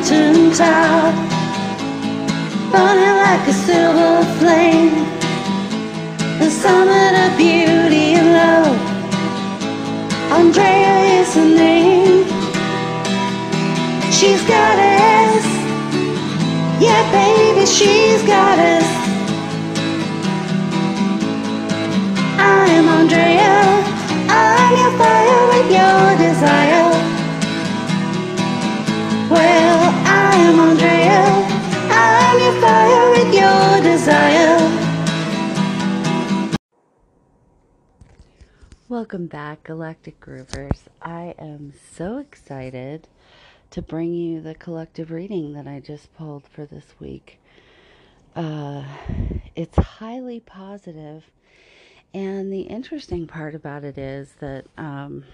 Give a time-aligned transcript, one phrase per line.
[0.00, 1.14] mountain top,
[2.72, 5.04] burning like a silver flame.
[6.38, 8.78] The summit of beauty and love.
[10.32, 12.24] Andrea is her name.
[14.10, 15.46] She's us.
[16.80, 18.88] Yeah, baby, she's got us.
[22.38, 23.54] I'm Andrea.
[24.30, 26.80] I'm your fire with your desire.
[29.30, 29.79] Well,
[30.32, 31.24] I'm Andrea.
[31.90, 34.58] I'm your fire with your desire.
[38.88, 40.82] Welcome back, Galactic Groovers.
[41.02, 43.08] I am so excited
[43.72, 47.40] to bring you the collective reading that I just pulled for this week.
[48.36, 48.84] Uh,
[49.56, 51.24] it's highly positive,
[52.14, 55.24] and the interesting part about it is that um,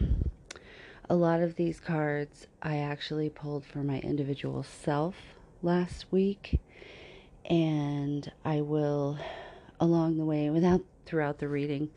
[1.09, 5.15] a lot of these cards I actually pulled for my individual self
[5.63, 6.61] last week,
[7.49, 9.19] and I will,
[9.79, 11.91] along the way, without throughout the reading,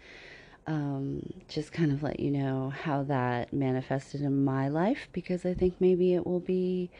[0.67, 5.55] um, just kind of let you know how that manifested in my life because I
[5.55, 6.91] think maybe it will be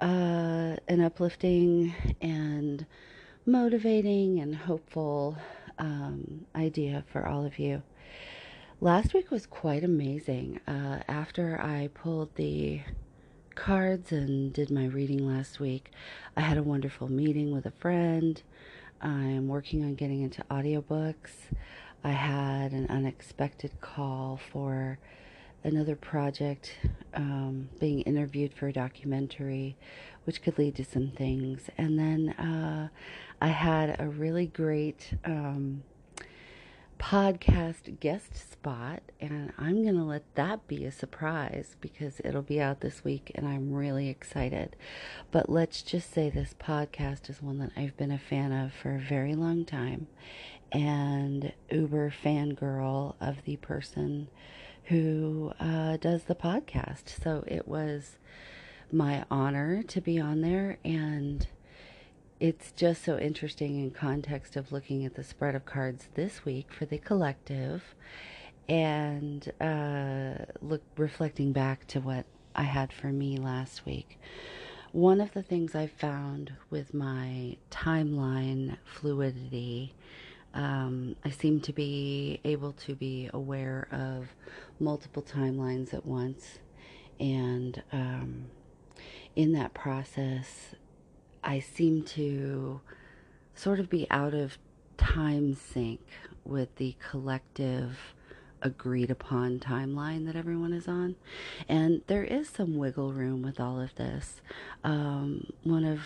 [0.00, 2.86] uh, an uplifting and
[3.44, 5.36] motivating and hopeful
[5.78, 7.82] um, idea for all of you.
[8.80, 10.60] Last week was quite amazing.
[10.68, 12.82] Uh, after I pulled the
[13.54, 15.90] cards and did my reading last week,
[16.36, 18.42] I had a wonderful meeting with a friend.
[19.00, 21.30] I'm working on getting into audiobooks.
[22.04, 24.98] I had an unexpected call for
[25.64, 26.76] another project,
[27.14, 29.74] um, being interviewed for a documentary,
[30.24, 31.70] which could lead to some things.
[31.78, 32.88] And then uh,
[33.40, 35.82] I had a really great um,
[36.98, 42.60] podcast guest spot, and I'm going to let that be a surprise because it'll be
[42.60, 44.76] out this week, and I'm really excited.
[45.30, 48.94] But let's just say this podcast is one that I've been a fan of for
[48.94, 50.06] a very long time,
[50.72, 54.28] and uber fangirl of the person
[54.84, 57.22] who uh, does the podcast.
[57.22, 58.18] So it was
[58.90, 61.46] my honor to be on there, and
[62.38, 66.72] it's just so interesting in context of looking at the spread of cards this week
[66.72, 67.94] for the collective
[68.68, 74.18] and uh, look reflecting back to what I had for me last week.
[74.92, 79.94] One of the things I found with my timeline fluidity
[80.56, 84.34] um, I seem to be able to be aware of
[84.80, 86.58] multiple timelines at once.
[87.20, 88.46] And um,
[89.36, 90.74] in that process,
[91.46, 92.80] I seem to
[93.54, 94.58] sort of be out of
[94.98, 96.00] time sync
[96.44, 98.14] with the collective
[98.62, 101.14] agreed upon timeline that everyone is on.
[101.68, 104.40] And there is some wiggle room with all of this.
[104.82, 106.00] Um, one of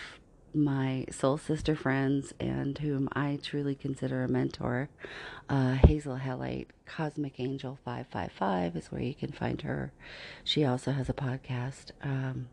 [0.52, 4.90] my soul sister friends and whom I truly consider a mentor,
[5.48, 9.92] uh, Hazel Hellite, Cosmic Angel 555 is where you can find her.
[10.44, 11.92] She also has a podcast.
[12.02, 12.48] Um,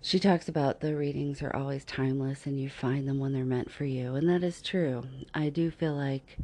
[0.00, 3.70] she talks about the readings are always timeless and you find them when they're meant
[3.70, 4.14] for you.
[4.14, 5.04] And that is true.
[5.34, 6.38] I do feel like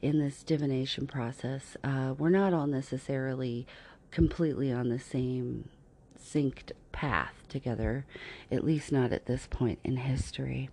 [0.00, 3.66] in this divination process, uh, we're not all necessarily
[4.10, 5.68] completely on the same
[6.18, 8.06] synced path together,
[8.50, 10.70] at least not at this point in history.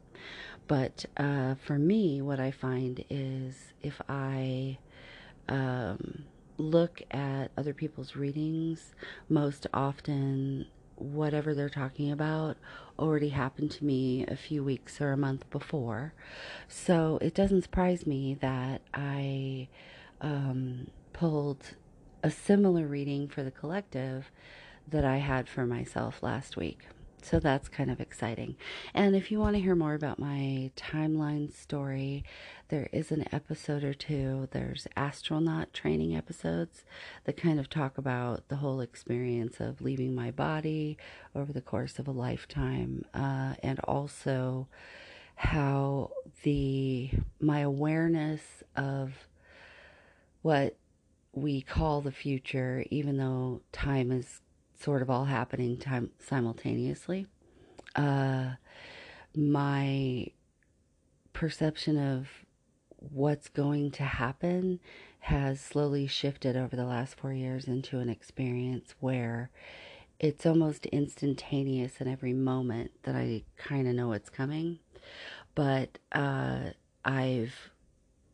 [0.67, 4.77] But uh, for me, what I find is if I
[5.49, 6.25] um,
[6.57, 8.93] look at other people's readings,
[9.27, 10.67] most often
[11.01, 12.57] whatever they're talking about
[12.99, 16.13] already happened to me a few weeks or a month before.
[16.67, 19.67] So it doesn't surprise me that I
[20.21, 21.75] um, pulled
[22.23, 24.31] a similar reading for the collective
[24.87, 26.85] that I had for myself last week.
[27.23, 28.55] So that's kind of exciting.
[28.93, 32.23] And if you want to hear more about my timeline story,
[32.69, 34.47] there is an episode or two.
[34.51, 36.83] There's astronaut training episodes
[37.25, 40.97] that kind of talk about the whole experience of leaving my body
[41.35, 44.67] over the course of a lifetime, uh, and also
[45.35, 46.11] how
[46.43, 48.41] the my awareness
[48.75, 49.13] of
[50.41, 50.77] what
[51.33, 54.41] we call the future, even though time is
[54.81, 57.27] sort of all happening time simultaneously.
[57.95, 58.51] Uh,
[59.35, 60.27] my
[61.33, 62.27] perception of
[62.97, 64.79] what's going to happen
[65.19, 69.49] has slowly shifted over the last four years into an experience where
[70.19, 74.79] it's almost instantaneous in every moment that I kind of know it's coming.
[75.55, 76.71] But uh,
[77.03, 77.71] I've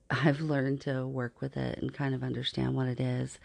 [0.09, 3.39] I've learned to work with it and kind of understand what it is.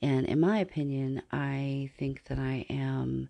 [0.00, 3.28] And in my opinion, I think that I am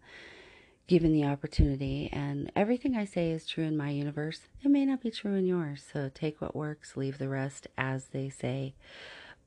[0.86, 5.02] given the opportunity, and everything I say is true in my universe, it may not
[5.02, 5.84] be true in yours.
[5.92, 8.74] So take what works, leave the rest, as they say.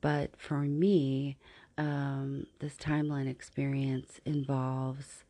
[0.02, 1.38] But for me,
[1.78, 5.24] um, this timeline experience involves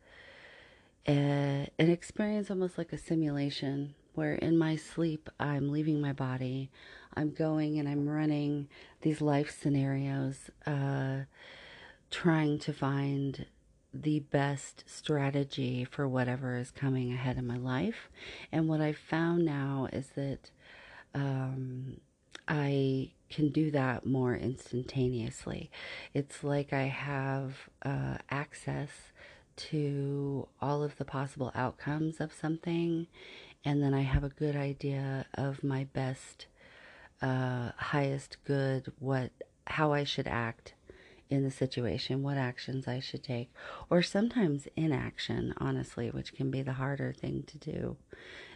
[1.07, 6.69] a, an experience almost like a simulation where in my sleep I'm leaving my body,
[7.15, 8.67] I'm going and I'm running
[9.01, 11.21] these life scenarios, uh,
[12.09, 13.45] trying to find
[13.93, 18.09] the best strategy for whatever is coming ahead in my life.
[18.51, 20.51] And what I've found now is that
[21.13, 21.99] um,
[22.47, 25.71] I can do that more instantaneously.
[26.13, 28.89] It's like I have uh, access
[29.55, 33.07] to all of the possible outcomes of something,
[33.63, 36.47] and then I have a good idea of my best,
[37.21, 39.31] uh, highest good, what,
[39.67, 40.73] how I should act
[41.29, 43.51] in the situation, what actions I should take,
[43.89, 47.97] or sometimes inaction, honestly, which can be the harder thing to do,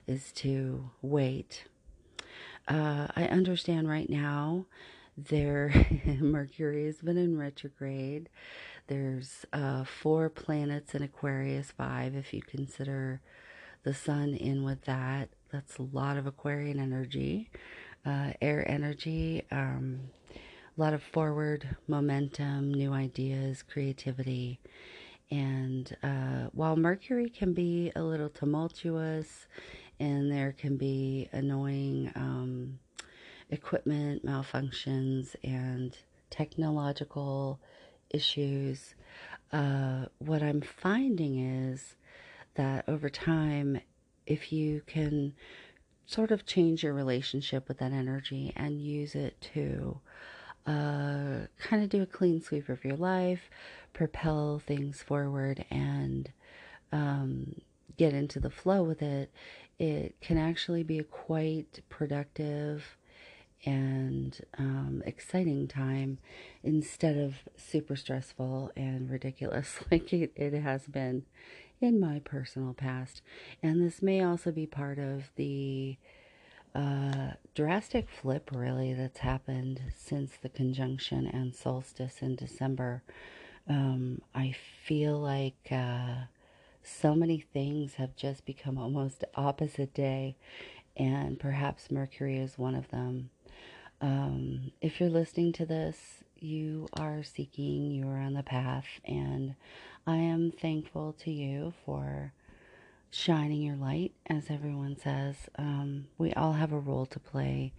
[0.08, 1.66] is to wait.
[2.68, 4.66] Uh, I understand right now
[5.18, 5.72] there
[6.20, 8.30] Mercury has been in retrograde.
[8.88, 13.22] There's uh, four planets in Aquarius, five if you consider
[13.84, 15.30] the sun in with that.
[15.52, 17.50] That's a lot of Aquarian energy,
[18.06, 19.44] uh, air energy.
[19.52, 20.00] Um,
[20.78, 24.60] a lot of forward momentum, new ideas, creativity.
[25.31, 29.48] And uh, while Mercury can be a little tumultuous
[30.00, 32.80] and there can be annoying um,
[33.50, 35.98] equipment malfunctions and
[36.30, 37.60] technological
[38.10, 38.96] issues,
[39.54, 41.40] uh, what I'm finding
[41.72, 41.96] is
[42.56, 43.80] that over time,
[44.28, 45.34] if you can
[46.06, 50.00] sort of change your relationship with that energy and use it to
[50.66, 53.50] uh, kind of do a clean sweep of your life,
[53.94, 56.31] propel things forward, and
[56.92, 57.62] um,
[57.98, 59.31] get into the flow with it,
[59.80, 62.98] it can actually be a quite productive
[63.66, 66.19] and um, exciting time
[66.63, 71.24] instead of super stressful and ridiculous like it, it has been
[71.81, 73.22] in my personal past.
[73.62, 75.98] And this may also be part of the
[76.74, 83.01] uh, drastic flip, really, that's happened since the conjunction and solstice in December.
[83.68, 86.25] Um, I feel like uh,
[86.83, 90.36] so many things have just become almost opposite day,
[90.98, 93.30] and perhaps Mercury is one of them.
[94.01, 99.56] Um, if you're listening to this, you are seeking, you are on the path, and
[100.07, 102.31] I am thankful to you for
[103.10, 105.36] shining your light, as everyone says.
[105.57, 107.74] Um, we all have a role to play,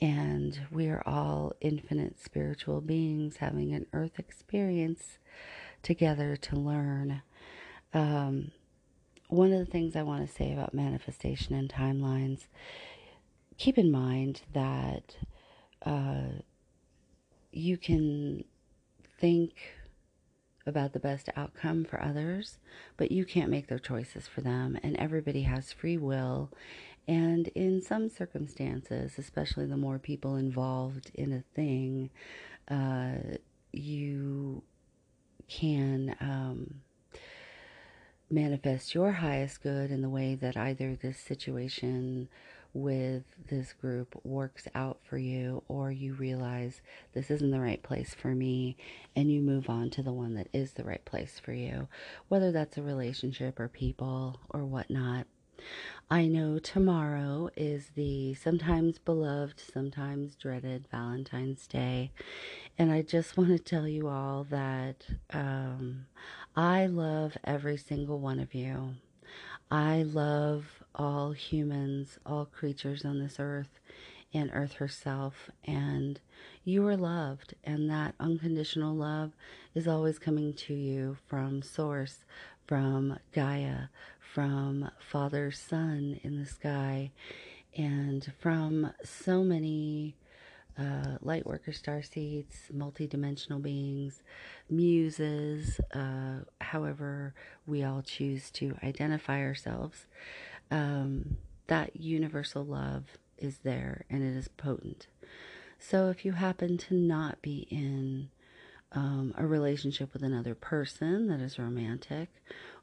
[0.00, 5.18] and we are all infinite spiritual beings having an earth experience
[5.82, 7.20] together to learn.
[7.92, 8.52] Um,
[9.28, 12.46] one of the things I want to say about manifestation and timelines
[13.58, 15.16] keep in mind that
[15.84, 16.40] uh,
[17.52, 18.44] you can
[19.18, 19.52] think
[20.70, 22.56] about the best outcome for others,
[22.96, 26.50] but you can't make their choices for them, and everybody has free will.
[27.06, 32.08] And in some circumstances, especially the more people involved in a thing,
[32.70, 33.36] uh,
[33.72, 34.62] you
[35.48, 36.80] can um,
[38.30, 42.28] manifest your highest good in the way that either this situation
[42.72, 46.80] with this group works out for you, or you realize
[47.12, 48.76] this isn't the right place for me,
[49.16, 51.88] and you move on to the one that is the right place for you,
[52.28, 55.26] whether that's a relationship or people or whatnot.
[56.10, 62.10] I know tomorrow is the sometimes beloved, sometimes dreaded Valentine's Day.
[62.78, 66.06] And I just want to tell you all that um,
[66.56, 68.94] I love every single one of you.
[69.70, 73.78] I love all humans, all creatures on this earth,
[74.34, 75.50] and Earth herself.
[75.64, 76.20] And
[76.64, 79.32] you are loved, and that unconditional love
[79.74, 82.24] is always coming to you from Source,
[82.66, 87.12] from Gaia, from Father Sun in the sky,
[87.76, 90.16] and from so many
[90.80, 94.22] uh, light worker star seeds, multidimensional beings,
[94.70, 97.34] muses, uh, however
[97.66, 100.06] we all choose to identify ourselves,
[100.70, 105.06] um, that universal love is there and it is potent.
[105.78, 108.30] So if you happen to not be in
[108.92, 112.28] um, a relationship with another person that is romantic,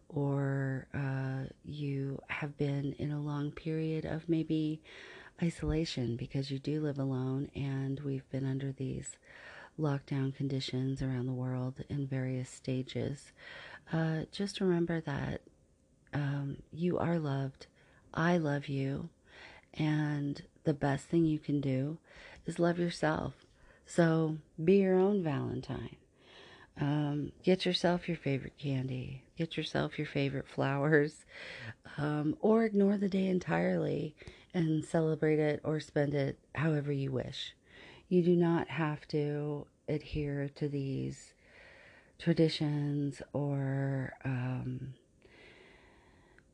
[0.10, 4.82] or uh, you have been in a long period of maybe
[5.42, 9.18] isolation because you do live alone, and we've been under these
[9.80, 13.32] lockdown conditions around the world in various stages.
[13.92, 15.42] Uh, just remember that
[16.14, 17.68] um, you are loved.
[18.14, 19.10] I love you.
[19.74, 21.98] And the best thing you can do
[22.46, 23.34] is love yourself.
[23.86, 25.96] So be your own Valentine.
[26.80, 29.24] Um, get yourself your favorite candy.
[29.38, 31.26] Get yourself your favorite flowers.
[31.98, 34.16] Um, or ignore the day entirely
[34.54, 37.54] and celebrate it or spend it however you wish.
[38.10, 41.34] You do not have to adhere to these
[42.20, 44.94] traditions or um,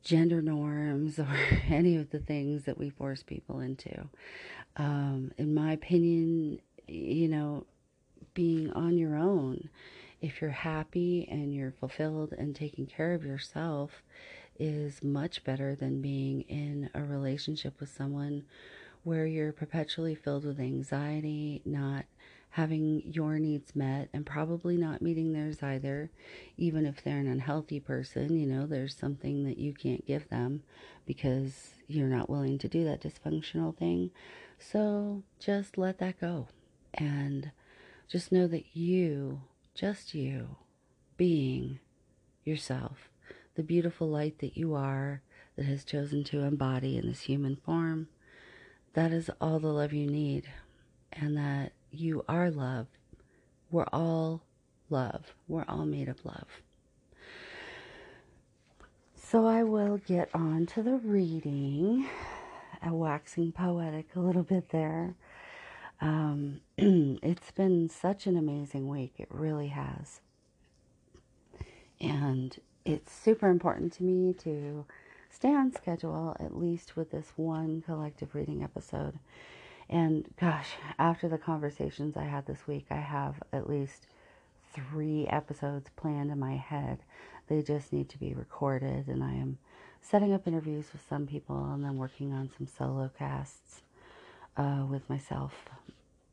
[0.02, 1.36] gender norms or
[1.68, 4.08] any of the things that we force people into.
[4.76, 7.64] Um, in my opinion, you know,
[8.34, 9.68] being on your own,
[10.20, 14.02] if you're happy and you're fulfilled and taking care of yourself,
[14.58, 18.44] is much better than being in a relationship with someone
[19.02, 22.04] where you're perpetually filled with anxiety, not
[22.50, 26.10] having your needs met, and probably not meeting theirs either.
[26.56, 30.62] Even if they're an unhealthy person, you know, there's something that you can't give them
[31.04, 34.10] because you're not willing to do that dysfunctional thing.
[34.58, 36.48] So just let that go
[36.94, 37.50] and
[38.08, 39.42] just know that you,
[39.74, 40.56] just you,
[41.16, 41.80] being
[42.44, 43.10] yourself,
[43.54, 45.22] the beautiful light that you are,
[45.56, 48.08] that has chosen to embody in this human form,
[48.94, 50.46] that is all the love you need.
[51.12, 52.88] And that you are love.
[53.70, 54.42] We're all
[54.90, 55.34] love.
[55.46, 56.48] We're all made of love.
[59.14, 62.06] So I will get on to the reading,
[62.84, 65.14] a waxing poetic a little bit there.
[66.00, 69.14] Um, it's been such an amazing week.
[69.18, 70.20] It really has.
[72.00, 74.84] And it's super important to me to
[75.30, 79.18] stay on schedule, at least with this one collective reading episode.
[79.88, 84.06] And gosh, after the conversations I had this week, I have at least
[84.72, 86.98] three episodes planned in my head.
[87.48, 89.58] They just need to be recorded, and I am
[90.00, 93.82] setting up interviews with some people and then working on some solo casts
[94.56, 95.52] uh, with myself,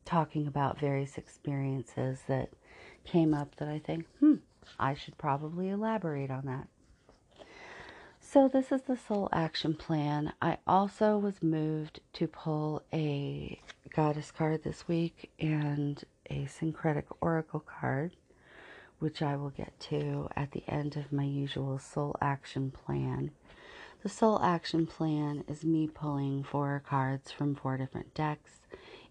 [0.04, 2.50] talking about various experiences that
[3.04, 4.36] came up that I think, hmm,
[4.78, 6.68] I should probably elaborate on that.
[8.20, 10.32] So, this is the soul action plan.
[10.40, 13.60] I also was moved to pull a
[13.94, 18.16] goddess card this week and a syncretic oracle card,
[19.00, 23.32] which I will get to at the end of my usual soul action plan.
[24.02, 28.60] The soul action plan is me pulling four cards from four different decks.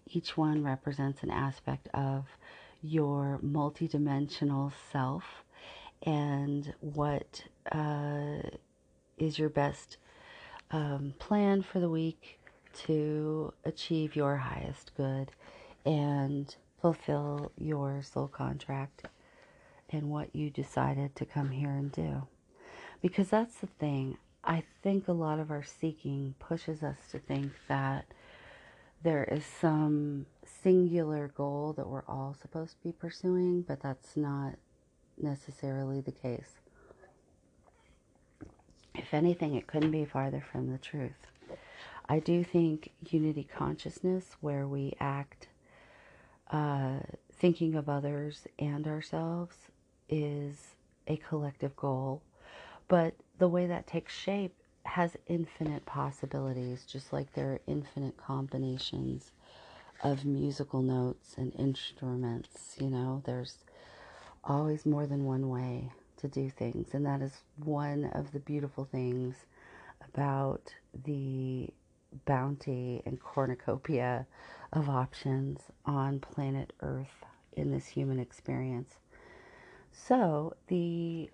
[0.06, 2.26] Each one represents an aspect of
[2.82, 5.44] your multidimensional self
[6.02, 8.38] and what uh,
[9.18, 9.96] is your best
[10.70, 12.40] um, plan for the week
[12.86, 15.30] to achieve your highest good
[15.84, 19.06] and fulfill your soul contract
[19.90, 22.22] and what you decided to come here and do.
[23.00, 24.16] Because that's the thing.
[24.44, 28.06] I think a lot of our seeking pushes us to think that
[29.02, 34.54] there is some singular goal that we're all supposed to be pursuing, but that's not
[35.20, 36.60] necessarily the case.
[38.94, 41.26] If anything, it couldn't be farther from the truth.
[42.08, 45.48] I do think unity consciousness, where we act
[46.50, 46.98] uh,
[47.32, 49.56] thinking of others and ourselves,
[50.08, 50.74] is
[51.06, 52.22] a collective goal.
[52.88, 59.30] But the way that takes shape has infinite possibilities, just like there are infinite combinations
[60.02, 62.76] of musical notes and instruments.
[62.78, 63.58] You know, there's
[64.44, 66.88] always more than one way to do things.
[66.92, 69.36] And that is one of the beautiful things
[70.08, 70.74] about
[71.04, 71.68] the
[72.24, 74.26] bounty and cornucopia
[74.72, 77.24] of options on planet Earth
[77.56, 78.96] in this human experience.
[79.92, 81.30] So, the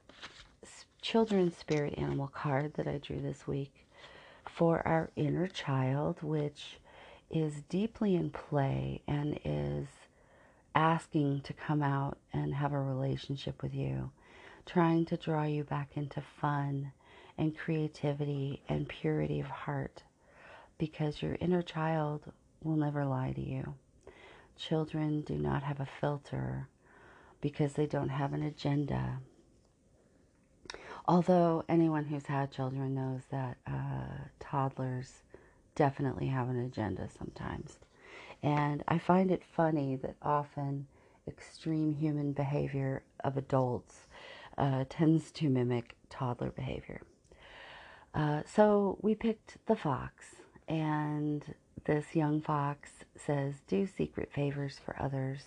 [1.10, 3.86] children's spirit animal card that I drew this week
[4.44, 6.80] for our inner child, which
[7.30, 9.86] is deeply in play and is
[10.74, 14.10] asking to come out and have a relationship with you,
[14.66, 16.92] trying to draw you back into fun
[17.38, 20.02] and creativity and purity of heart
[20.76, 22.20] because your inner child
[22.62, 23.72] will never lie to you.
[24.58, 26.68] Children do not have a filter
[27.40, 29.20] because they don't have an agenda.
[31.08, 35.22] Although anyone who's had children knows that uh, toddlers
[35.74, 37.78] definitely have an agenda sometimes.
[38.42, 40.86] And I find it funny that often
[41.26, 44.06] extreme human behavior of adults
[44.58, 47.00] uh, tends to mimic toddler behavior.
[48.12, 50.36] Uh, so we picked the fox,
[50.68, 55.40] and this young fox says, Do secret favors for others.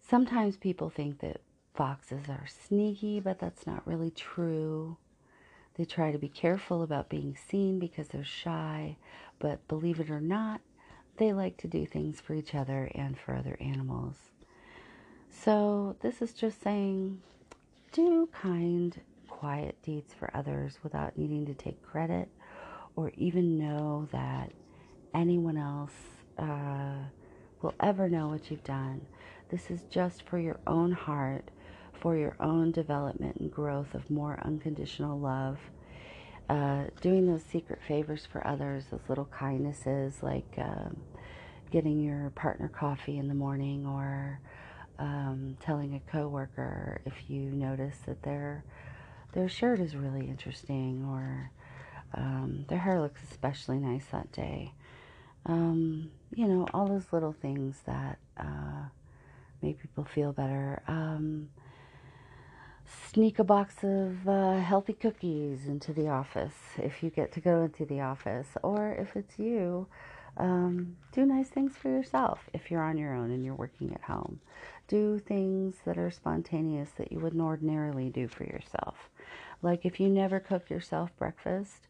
[0.00, 1.40] Sometimes people think that
[1.80, 4.98] foxes are sneaky, but that's not really true.
[5.78, 8.98] They try to be careful about being seen because they're shy,
[9.38, 10.60] but believe it or not,
[11.16, 14.16] they like to do things for each other and for other animals.
[15.30, 17.22] So, this is just saying
[17.92, 22.28] do kind, quiet deeds for others without needing to take credit
[22.94, 24.52] or even know that
[25.14, 25.94] anyone else
[26.36, 27.04] uh,
[27.62, 29.00] will ever know what you've done.
[29.48, 31.50] This is just for your own heart,
[32.00, 35.58] for your own development and growth of more unconditional love.
[36.48, 40.96] Uh, doing those secret favors for others, those little kindnesses like um,
[41.70, 44.40] getting your partner coffee in the morning or
[44.98, 48.64] um, telling a coworker if you notice that their
[49.32, 51.52] their shirt is really interesting or
[52.14, 54.72] um, their hair looks especially nice that day.
[55.46, 58.88] Um, you know, all those little things that uh,
[59.62, 60.82] make people feel better.
[60.88, 61.50] Um,
[63.12, 67.62] sneak a box of uh, healthy cookies into the office if you get to go
[67.62, 69.86] into the office, or if it's you,
[70.36, 74.02] um, do nice things for yourself if you're on your own and you're working at
[74.02, 74.40] home.
[74.88, 79.10] Do things that are spontaneous that you wouldn't ordinarily do for yourself.
[79.62, 81.88] Like if you never cook yourself breakfast,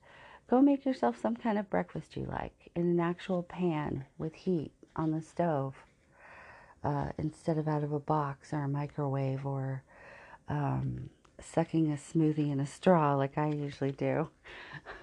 [0.49, 4.73] go make yourself some kind of breakfast you like in an actual pan with heat
[4.97, 5.75] on the stove
[6.83, 9.83] uh, instead of out of a box or a microwave or
[10.50, 11.09] um,
[11.40, 14.28] sucking a smoothie in a straw like I usually do.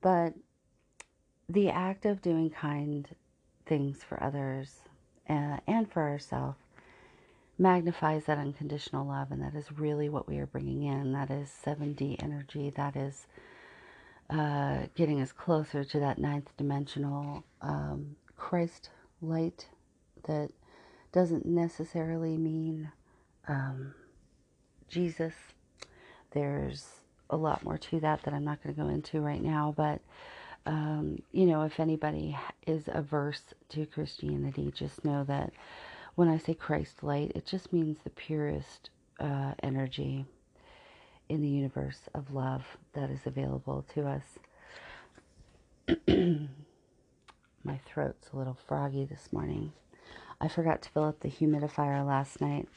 [0.00, 0.34] but
[1.48, 3.08] the act of doing kind
[3.66, 4.76] things for others
[5.28, 6.58] uh, and for ourselves
[7.58, 11.12] magnifies that unconditional love, and that is really what we are bringing in.
[11.12, 12.70] That is 7D energy.
[12.70, 13.26] That is
[14.28, 18.90] uh, getting us closer to that ninth dimensional um, Christ
[19.22, 19.68] light
[20.24, 20.50] that
[21.12, 22.92] doesn't necessarily mean
[23.48, 23.94] um,
[24.88, 25.34] Jesus.
[26.32, 26.86] There's
[27.30, 30.00] a lot more to that that I'm not going to go into right now, but
[30.66, 35.52] um, you know, if anybody is averse to Christianity, just know that
[36.16, 40.26] when I say Christ light, it just means the purest uh, energy
[41.28, 44.38] in the universe of love that is available to us.
[47.64, 49.72] My throat's a little froggy this morning.
[50.40, 52.68] I forgot to fill up the humidifier last night.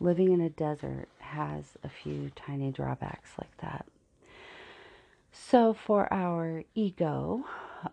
[0.00, 3.84] Living in a desert has a few tiny drawbacks like that.
[5.30, 7.44] So, for our ego,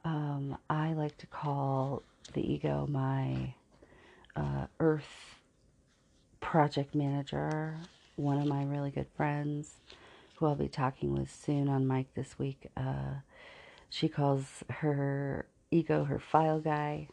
[0.06, 3.54] um, I like to call the ego my
[4.36, 5.38] uh, earth
[6.40, 7.76] project manager,
[8.16, 9.74] one of my really good friends
[10.36, 12.68] who I'll be talking with soon on mic this week.
[12.78, 13.22] Uh,
[13.90, 17.10] she calls her ego her file guy.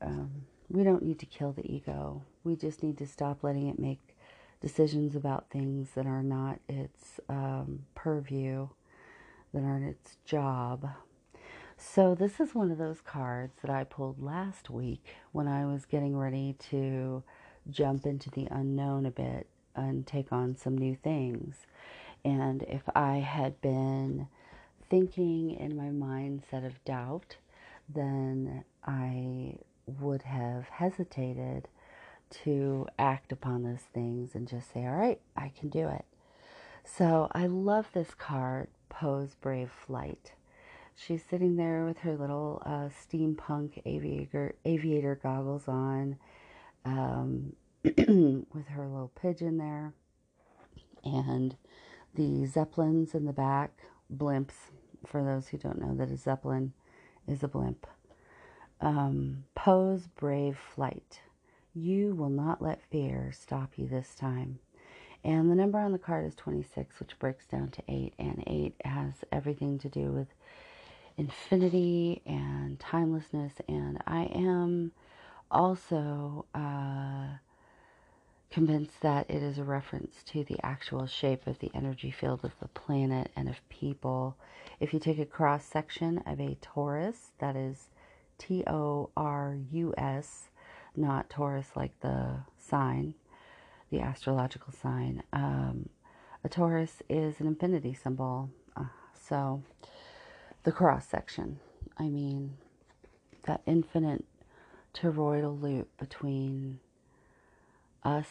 [0.00, 2.22] Um, we don't need to kill the ego.
[2.44, 4.07] We just need to stop letting it make
[4.60, 8.68] decisions about things that are not its um, purview
[9.52, 10.88] that aren't its job.
[11.76, 15.84] So, this is one of those cards that I pulled last week when I was
[15.84, 17.22] getting ready to
[17.70, 21.66] jump into the unknown a bit and take on some new things.
[22.24, 24.26] And if I had been
[24.90, 27.36] thinking in my mindset of doubt,
[27.88, 31.68] then I would have hesitated
[32.44, 36.04] to act upon those things and just say, all right, I can do it.
[36.84, 40.32] So I love this card Pose Brave Flight.
[40.96, 46.16] She's sitting there with her little uh, steampunk aviator, aviator goggles on,
[46.84, 47.52] um,
[47.84, 49.92] with her little pigeon there,
[51.04, 51.56] and
[52.14, 53.70] the zeppelins in the back,
[54.12, 54.54] blimps,
[55.06, 56.72] for those who don't know that a zeppelin
[57.28, 57.86] is a blimp.
[58.80, 61.20] Um, pose brave flight.
[61.80, 64.58] You will not let fear stop you this time.
[65.22, 68.14] And the number on the card is 26, which breaks down to 8.
[68.18, 70.26] And 8 has everything to do with
[71.16, 73.52] infinity and timelessness.
[73.68, 74.90] And I am
[75.50, 77.38] also uh,
[78.50, 82.58] convinced that it is a reference to the actual shape of the energy field of
[82.60, 84.36] the planet and of people.
[84.80, 87.88] If you take a cross section of a torus, that is
[88.36, 90.48] T O R U S,
[90.98, 93.14] not Taurus like the sign
[93.90, 95.22] the astrological sign.
[95.32, 95.88] Um,
[96.44, 98.50] a torus is an infinity symbol.
[98.76, 98.84] Uh,
[99.14, 99.62] so
[100.64, 101.58] the cross section,
[101.96, 102.56] I mean,
[103.44, 104.24] that infinite
[104.94, 106.80] toroidal loop between
[108.02, 108.28] us,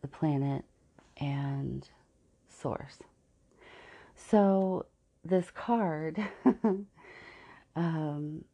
[0.00, 0.64] the planet,
[1.18, 1.88] and
[2.48, 2.98] source.
[4.14, 4.86] So
[5.24, 6.24] this card
[7.76, 8.44] um,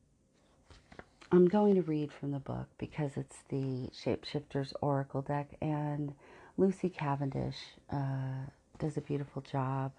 [1.35, 6.13] I'm going to read from the book because it's the Shapeshifters Oracle deck, and
[6.59, 7.57] Lucy Cavendish
[7.91, 9.93] uh, does a beautiful job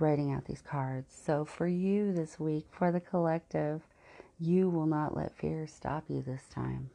[0.00, 1.14] writing out these cards.
[1.24, 3.82] So for you this week, for the collective,
[4.40, 6.90] you will not let fear stop you this time.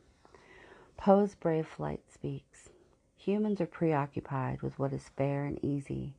[0.98, 2.68] Poe's Brave Flight speaks.
[3.16, 6.16] Humans are preoccupied with what is fair and easy.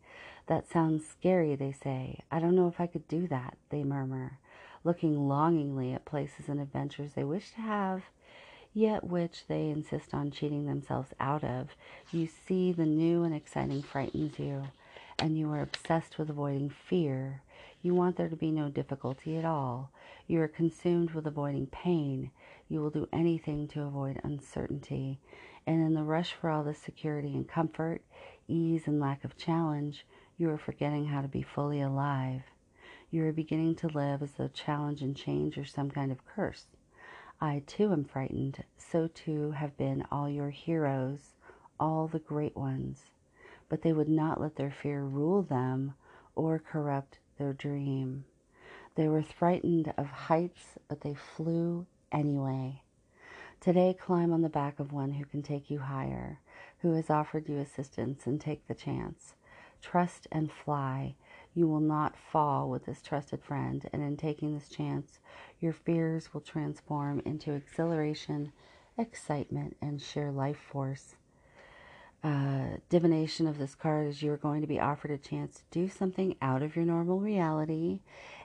[0.47, 2.21] That sounds scary, they say.
[2.31, 4.39] I don't know if I could do that, they murmur,
[4.85, 8.03] looking longingly at places and adventures they wish to have,
[8.73, 11.69] yet which they insist on cheating themselves out of.
[12.13, 14.65] You see, the new and exciting frightens you,
[15.19, 17.43] and you are obsessed with avoiding fear.
[17.83, 19.91] You want there to be no difficulty at all.
[20.27, 22.31] You are consumed with avoiding pain.
[22.69, 25.19] You will do anything to avoid uncertainty.
[25.67, 28.03] And in the rush for all the security and comfort,
[28.49, 32.43] ease and lack of challenge, you are forgetting how to be fully alive.
[33.13, 36.67] You are beginning to live as though challenge and change are some kind of curse.
[37.41, 38.63] I too am frightened.
[38.79, 41.35] So too have been all your heroes,
[41.81, 43.07] all the great ones.
[43.69, 45.95] But they would not let their fear rule them
[46.37, 48.27] or corrupt their dream.
[48.95, 52.83] They were frightened of heights, but they flew anyway.
[53.61, 56.39] Today, climb on the back of one who can take you higher,
[56.79, 59.35] who has offered you assistance, and take the chance.
[59.83, 61.17] Trust and fly.
[61.55, 65.19] You will not fall with this trusted friend, and in taking this chance,
[65.61, 68.53] your fears will transform into exhilaration,
[68.97, 71.17] excitement, and sheer life force
[72.23, 75.89] uh, divination of this card is you're going to be offered a chance to do
[75.89, 78.01] something out of your normal reality.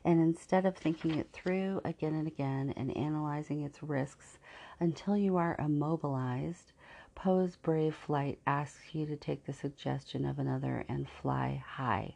[0.06, 4.40] And instead of thinking it through again and again and analyzing its risks
[4.80, 6.72] until you are immobilized,
[7.16, 12.16] Poe's Brave Flight asks you to take the suggestion of another and fly high.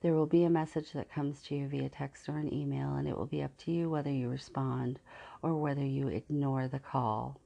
[0.00, 3.08] There will be a message that comes to you via text or an email, and
[3.08, 4.98] it will be up to you whether you respond
[5.42, 7.40] or whether you ignore the call.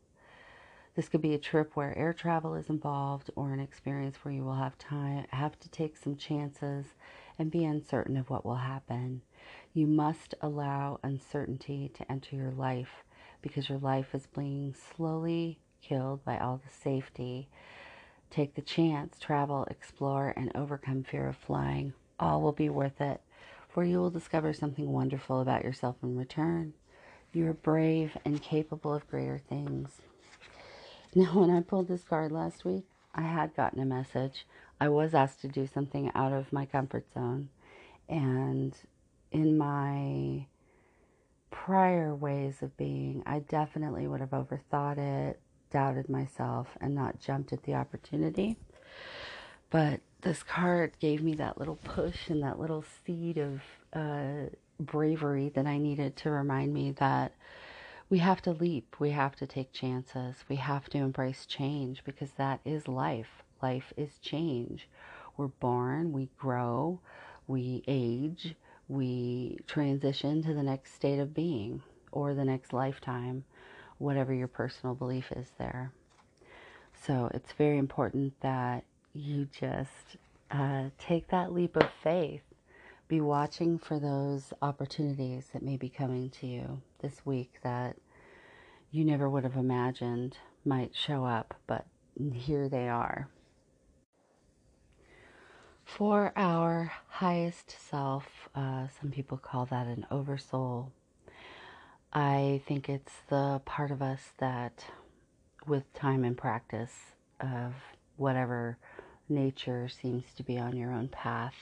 [0.99, 4.43] This could be a trip where air travel is involved or an experience where you
[4.43, 6.87] will have time have to take some chances
[7.39, 9.23] and be uncertain of what will happen.
[9.73, 13.05] You must allow uncertainty to enter your life
[13.43, 17.49] because your life is being slowly killed by all the safety.
[18.31, 21.93] Take the chance, travel, explore, and overcome fear of flying.
[22.21, 23.21] All will be worth it,
[23.69, 26.75] for you will discover something wonderful about yourself in return.
[27.33, 30.01] You are brave and capable of greater things.
[31.15, 34.47] Now, when I pulled this card last week, I had gotten a message.
[34.81, 37.49] I was asked to do something out of my comfort zone.
[38.09, 38.75] And
[39.31, 40.47] in my
[41.51, 47.53] prior ways of being, I definitely would have overthought it, doubted myself, and not jumped
[47.53, 48.57] at the opportunity.
[49.71, 53.61] But this card gave me that little push and that little seed of
[53.93, 54.49] uh,
[54.81, 57.33] bravery that I needed to remind me that
[58.11, 58.97] we have to leap.
[58.99, 60.37] We have to take chances.
[60.49, 63.43] We have to embrace change because that is life.
[63.63, 64.89] Life is change.
[65.37, 67.01] We're born, we grow,
[67.47, 68.55] we age,
[68.89, 73.45] we transition to the next state of being or the next lifetime,
[73.99, 75.93] whatever your personal belief is there.
[77.07, 80.17] So it's very important that you just
[80.51, 82.43] uh, take that leap of faith.
[83.09, 87.97] Be watching for those opportunities that may be coming to you this week that
[88.91, 91.87] you never would have imagined might show up, but
[92.33, 93.29] here they are.
[95.85, 100.93] For our highest self, uh, some people call that an oversoul.
[102.13, 104.85] I think it's the part of us that,
[105.67, 106.93] with time and practice
[107.41, 107.75] of
[108.17, 108.77] whatever
[109.29, 111.55] nature seems to be on your own path,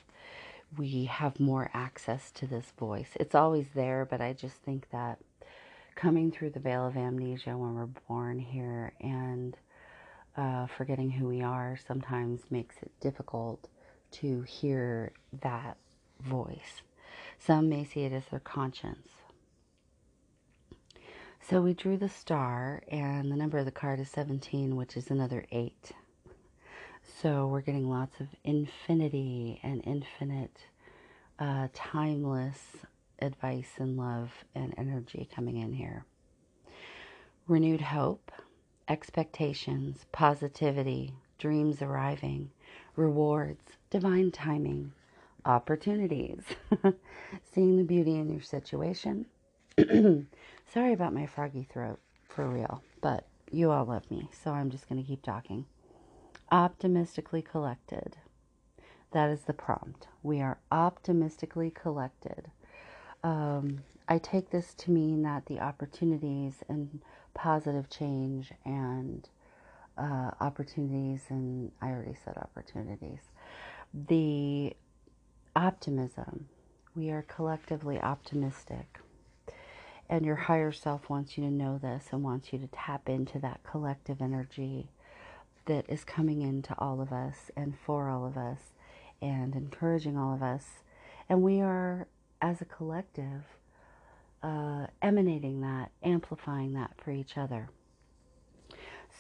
[0.76, 3.11] we have more access to this voice.
[3.14, 5.18] It's always there, but I just think that
[5.94, 9.57] coming through the veil of amnesia when we're born here and
[10.37, 13.68] uh, forgetting who we are sometimes makes it difficult
[14.11, 15.76] to hear that
[16.20, 16.83] voice.
[17.38, 19.09] Some may see it as their conscience.
[21.48, 25.11] So we drew the star, and the number of the card is 17, which is
[25.11, 25.92] another 8.
[27.07, 30.66] So we're getting lots of infinity and infinite,
[31.38, 32.59] uh, timeless
[33.21, 36.05] advice and love and energy coming in here.
[37.49, 38.31] Renewed hope,
[38.88, 42.51] expectations, positivity, dreams arriving,
[42.97, 44.92] rewards, divine timing,
[45.45, 46.42] opportunities,
[47.53, 49.27] seeing the beauty in your situation.
[49.79, 54.88] Sorry about my froggy throat, for real, but you all love me, so I'm just
[54.88, 55.64] going to keep talking.
[56.50, 58.16] Optimistically collected.
[59.12, 60.09] That is the prompt.
[60.22, 62.50] We are optimistically collected
[63.22, 67.00] um, I take this to mean that the opportunities and
[67.35, 69.28] positive change and
[69.98, 73.20] uh, opportunities, and I already said opportunities,
[73.92, 74.74] the
[75.56, 76.48] optimism.
[76.94, 79.00] We are collectively optimistic.
[80.09, 83.38] And your higher self wants you to know this and wants you to tap into
[83.40, 84.88] that collective energy
[85.66, 88.72] that is coming into all of us and for all of us
[89.20, 90.64] and encouraging all of us.
[91.29, 92.07] And we are,
[92.40, 93.42] as a collective,
[94.42, 97.68] uh, emanating that, amplifying that for each other.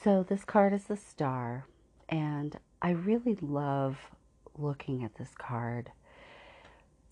[0.02, 1.66] So this card is the star,
[2.08, 3.96] and I really love
[4.56, 5.90] looking at this card.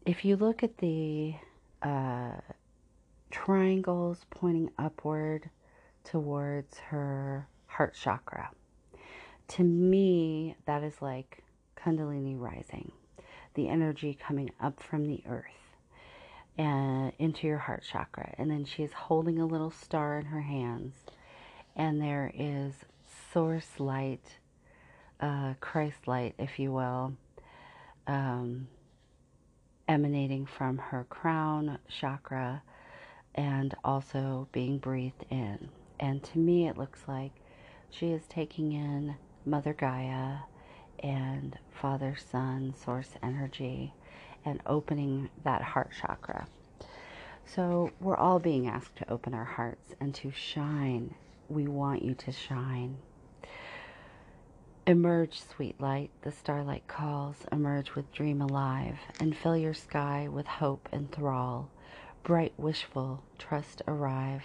[0.06, 1.34] If you look at the
[1.82, 2.32] uh,
[3.30, 5.50] triangles pointing upward
[6.04, 8.50] towards her heart chakra,
[9.48, 11.42] to me, that is like
[11.76, 12.92] Kundalini rising,
[13.54, 15.44] the energy coming up from the earth
[16.56, 18.34] and into your heart chakra.
[18.38, 20.94] And then she's holding a little star in her hands,
[21.76, 22.74] and there is
[23.32, 24.38] source light,
[25.20, 27.14] uh, Christ light, if you will,
[28.06, 28.68] um,
[29.88, 32.62] emanating from her crown chakra
[33.34, 35.68] and also being breathed in.
[35.98, 37.32] And to me, it looks like
[37.90, 40.38] she is taking in Mother Gaia
[41.02, 43.92] and Father Sun source energy
[44.44, 46.46] and opening that heart chakra.
[47.44, 51.14] So we're all being asked to open our hearts and to shine.
[51.48, 52.96] We want you to shine.
[54.86, 57.36] Emerge, sweet light, the starlight calls.
[57.52, 61.68] Emerge with dream alive and fill your sky with hope and thrall.
[62.22, 64.44] Bright, wishful, trust arrive.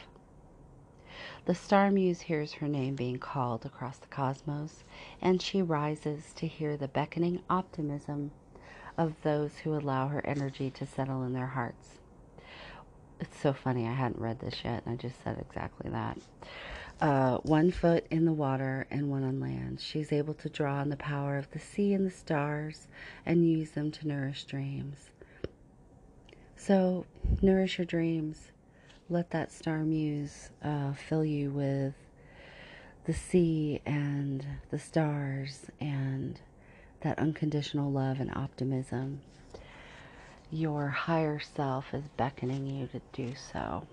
[1.46, 4.84] The star muse hears her name being called across the cosmos,
[5.22, 8.32] and she rises to hear the beckoning optimism
[8.98, 12.00] of those who allow her energy to settle in their hearts.
[13.20, 16.18] It's so funny, I hadn't read this yet, and I just said exactly that.
[17.02, 19.80] Uh, one foot in the water and one on land.
[19.80, 22.88] She's able to draw on the power of the sea and the stars
[23.26, 25.10] and use them to nourish dreams.
[26.58, 27.06] So,
[27.42, 28.52] nourish your dreams.
[29.12, 31.96] Let that star muse uh, fill you with
[33.06, 36.40] the sea and the stars and
[37.02, 39.22] that unconditional love and optimism.
[40.52, 43.88] Your higher self is beckoning you to do so.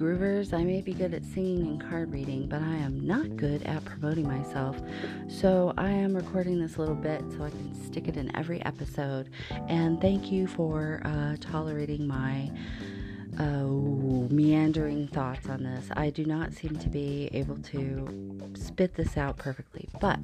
[0.00, 3.62] Groovers, I may be good at singing and card reading, but I am not good
[3.64, 4.80] at promoting myself.
[5.28, 9.28] So I am recording this little bit so I can stick it in every episode.
[9.68, 12.50] And thank you for uh, tolerating my
[13.38, 13.64] uh,
[14.32, 15.88] meandering thoughts on this.
[15.94, 19.86] I do not seem to be able to spit this out perfectly.
[20.00, 20.18] But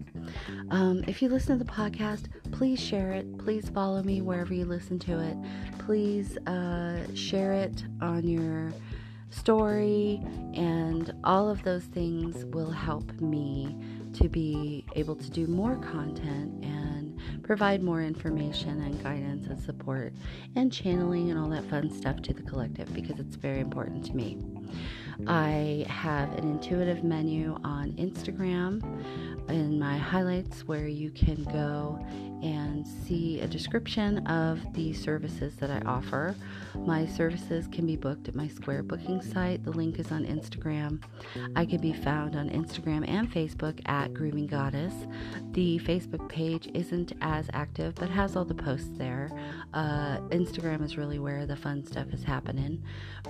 [0.70, 3.38] um, if you listen to the podcast, please share it.
[3.38, 5.36] Please follow me wherever you listen to it.
[5.80, 8.72] Please uh, share it on your
[9.30, 10.20] story,
[10.54, 13.76] and all of those things will help me
[14.14, 20.12] to be able to do more content and provide more information and guidance and support
[20.54, 24.14] and channeling and all that fun stuff to the collective because it's very important to
[24.14, 24.38] me.
[25.26, 28.82] I have an intuitive menu on Instagram
[29.48, 31.98] in my highlights where you can go
[32.42, 36.34] and see a description of the services that I offer.
[36.74, 39.64] My services can be booked at my Square booking site.
[39.64, 41.02] The link is on Instagram.
[41.54, 44.92] I can be found on Instagram and Facebook at Grooving Goddess.
[45.52, 49.30] The Facebook page isn't as active but has all the posts there.
[49.72, 52.82] Uh, Instagram is really where the fun stuff is happening.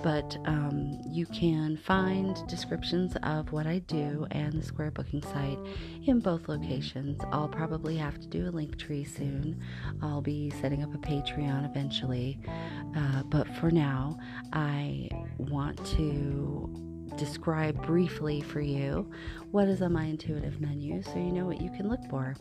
[0.03, 5.59] But um, you can find descriptions of what I do and the Square booking site
[6.05, 7.21] in both locations.
[7.31, 9.59] I'll probably have to do a Linktree soon.
[10.01, 12.39] I'll be setting up a Patreon eventually.
[12.95, 14.17] Uh, but for now,
[14.53, 19.09] I want to describe briefly for you
[19.51, 22.35] what is on my intuitive menu so you know what you can look for.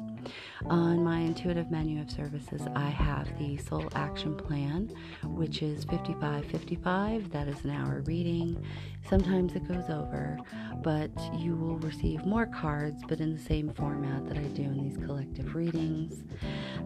[0.67, 4.93] On my intuitive menu of services, I have the Soul Action Plan,
[5.23, 7.31] which is 5555.
[7.31, 8.63] That is an hour reading.
[9.09, 10.37] Sometimes it goes over,
[10.83, 14.83] but you will receive more cards, but in the same format that I do in
[14.83, 16.25] these collective readings.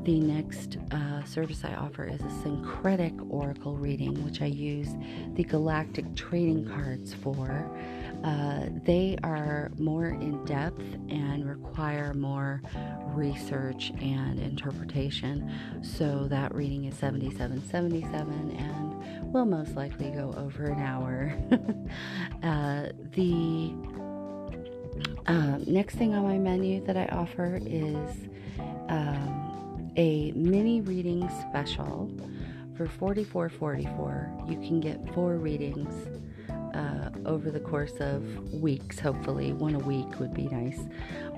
[0.05, 4.95] The next uh, service I offer is a syncretic oracle reading, which I use
[5.35, 7.71] the galactic trading cards for.
[8.25, 12.63] Uh, they are more in depth and require more
[13.15, 15.51] research and interpretation.
[15.83, 21.35] So that reading is 7777 and will most likely go over an hour.
[22.43, 23.75] uh, the
[25.27, 28.29] uh, next thing on my menu that I offer is
[28.89, 32.11] um, a mini reading special
[32.77, 34.51] for 44.44.
[34.51, 35.95] You can get four readings
[36.75, 39.53] uh, over the course of weeks, hopefully.
[39.53, 40.79] One a week would be nice.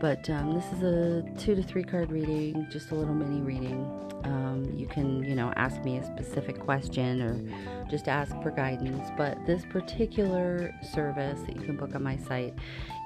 [0.00, 3.88] But um, this is a two to three card reading, just a little mini reading.
[4.24, 9.08] Um, you can, you know, ask me a specific question or just ask for guidance.
[9.16, 12.54] But this particular service that you can book on my site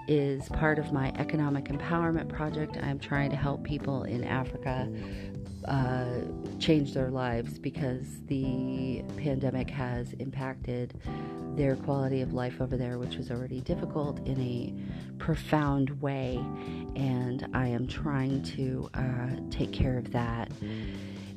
[0.08, 2.76] is part of my economic empowerment project.
[2.82, 4.88] I'm trying to help people in Africa
[5.66, 6.20] uh,
[6.60, 10.94] change their lives because the pandemic has impacted
[11.56, 16.36] their quality of life over there, which was already difficult in a profound way.
[16.94, 20.50] And I am trying to uh, take care of that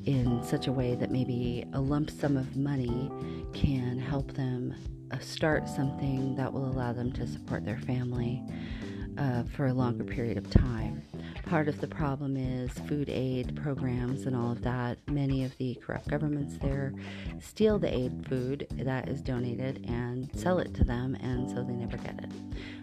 [0.05, 3.11] in such a way that maybe a lump sum of money
[3.53, 4.73] can help them
[5.11, 8.41] uh, start something that will allow them to support their family
[9.17, 11.03] uh, for a longer period of time.
[11.49, 14.99] Part of the problem is food aid programs and all of that.
[15.09, 16.93] Many of the corrupt governments there
[17.41, 21.73] steal the aid food that is donated and sell it to them, and so they
[21.73, 22.31] never get it.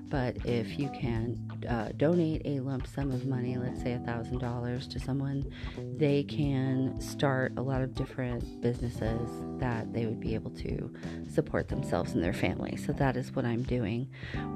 [0.08, 4.98] But if you can uh, donate a lump sum of money, let's say $1,000 to
[4.98, 5.48] someone,
[5.96, 10.92] they can start a lot of different businesses that they would be able to
[11.32, 12.76] support themselves and their family.
[12.76, 14.08] So that is what I'm doing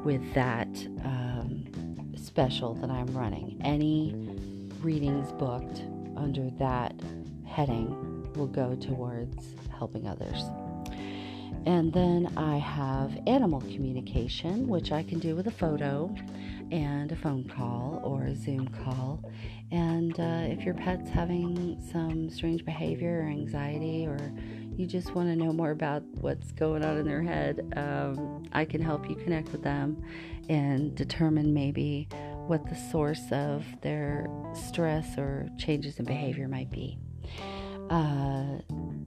[0.05, 0.69] with that.
[1.05, 3.61] Um, special that I'm running.
[3.65, 4.15] Any
[4.81, 5.83] readings booked
[6.17, 6.95] under that
[7.47, 10.45] heading will go towards helping others.
[11.67, 16.15] And then I have animal communication, which I can do with a photo
[16.71, 19.23] and a phone call or a Zoom call.
[19.71, 24.33] And uh, if your pet's having some strange behavior or anxiety, or
[24.77, 28.65] you just want to know more about what's going on in their head, um, I
[28.65, 30.03] can help you connect with them
[30.51, 32.09] and determine maybe
[32.49, 36.99] what the source of their stress or changes in behavior might be.
[37.89, 38.59] Uh,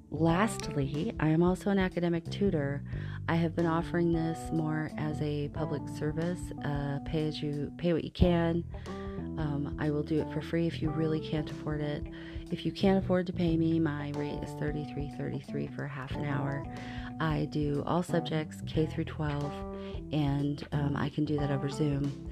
[0.10, 2.84] lastly, I am also an academic tutor.
[3.27, 7.91] I have been offering this more as a public service, uh, pay as you pay
[7.91, 8.63] what you can.
[9.38, 12.06] Um, I will do it for free if you really can't afford it.
[12.51, 16.65] If you can't afford to pay me, my rate is $33.33 for half an hour.
[17.19, 19.52] I do all subjects K through 12,
[20.12, 22.30] and um, I can do that over Zoom.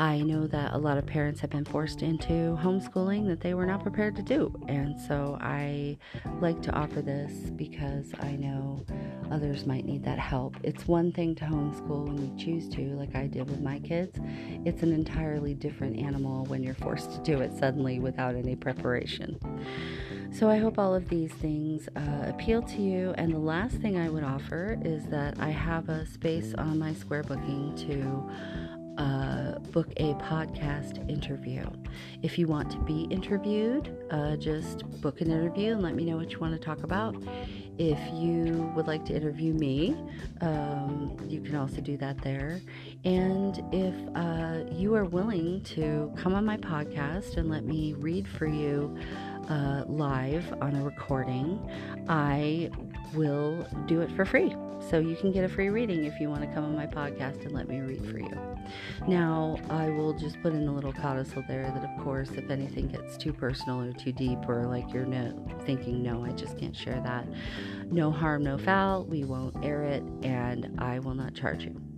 [0.00, 3.66] I know that a lot of parents have been forced into homeschooling that they were
[3.66, 4.50] not prepared to do.
[4.66, 5.98] And so I
[6.40, 8.82] like to offer this because I know
[9.30, 10.56] others might need that help.
[10.62, 14.18] It's one thing to homeschool when you choose to, like I did with my kids.
[14.64, 19.38] It's an entirely different animal when you're forced to do it suddenly without any preparation.
[20.32, 23.12] So I hope all of these things uh, appeal to you.
[23.18, 26.94] And the last thing I would offer is that I have a space on my
[26.94, 31.64] Square Booking to uh, book a podcast interview.
[32.22, 36.16] If you want to be interviewed, uh, just book an interview and let me know
[36.16, 37.16] what you want to talk about.
[37.78, 39.96] If you would like to interview me,
[40.42, 42.60] um, you can also do that there.
[43.04, 48.28] And if uh, you are willing to come on my podcast and let me read
[48.28, 48.96] for you
[49.48, 51.58] uh, live on a recording,
[52.08, 52.70] I
[53.14, 54.54] will do it for free.
[54.88, 57.44] So you can get a free reading if you want to come on my podcast
[57.44, 58.32] and let me read for you.
[59.06, 62.88] Now, I will just put in a little codicil there that, of course, if anything
[62.88, 65.34] gets too personal or too deep, or like you're no,
[65.66, 67.26] thinking, no, I just can't share that,
[67.90, 71.89] no harm, no foul, we won't air it, and I will not charge you.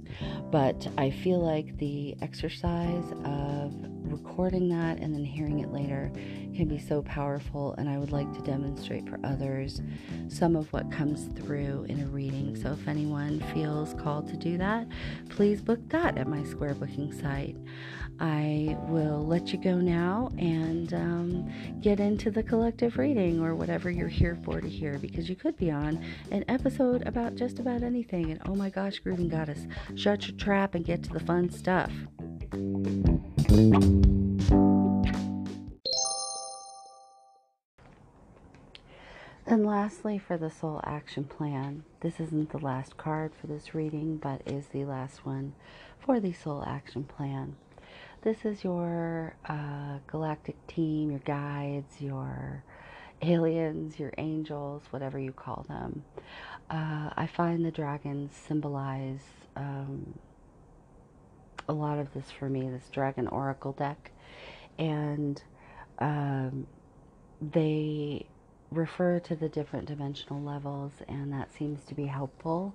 [0.50, 3.72] But I feel like the exercise of
[4.12, 6.12] recording that and then hearing it later
[6.54, 9.80] can be so powerful, and I would like to demonstrate for others
[10.28, 12.54] some of what comes through in a reading.
[12.56, 14.86] So, if anyone feels called to do that,
[15.30, 17.56] please book that at my Square Booking site.
[18.22, 23.90] I will let you go now and um, get into the collective reading or whatever
[23.90, 27.82] you're here for to hear because you could be on an episode about just about
[27.82, 28.30] anything.
[28.30, 31.90] And oh my gosh, Grooving Goddess, shut your trap and get to the fun stuff.
[39.44, 44.16] And lastly, for the Soul Action Plan, this isn't the last card for this reading,
[44.16, 45.54] but is the last one
[45.98, 47.56] for the Soul Action Plan.
[48.22, 52.62] This is your uh, galactic team, your guides, your
[53.20, 56.04] aliens, your angels, whatever you call them.
[56.70, 59.24] Uh, I find the dragons symbolize
[59.56, 60.16] um,
[61.68, 64.12] a lot of this for me, this dragon oracle deck.
[64.78, 65.42] And
[65.98, 66.68] um,
[67.40, 68.26] they
[68.70, 72.72] refer to the different dimensional levels, and that seems to be helpful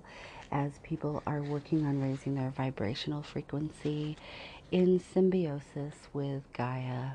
[0.52, 4.16] as people are working on raising their vibrational frequency
[4.70, 7.12] in symbiosis with Gaia.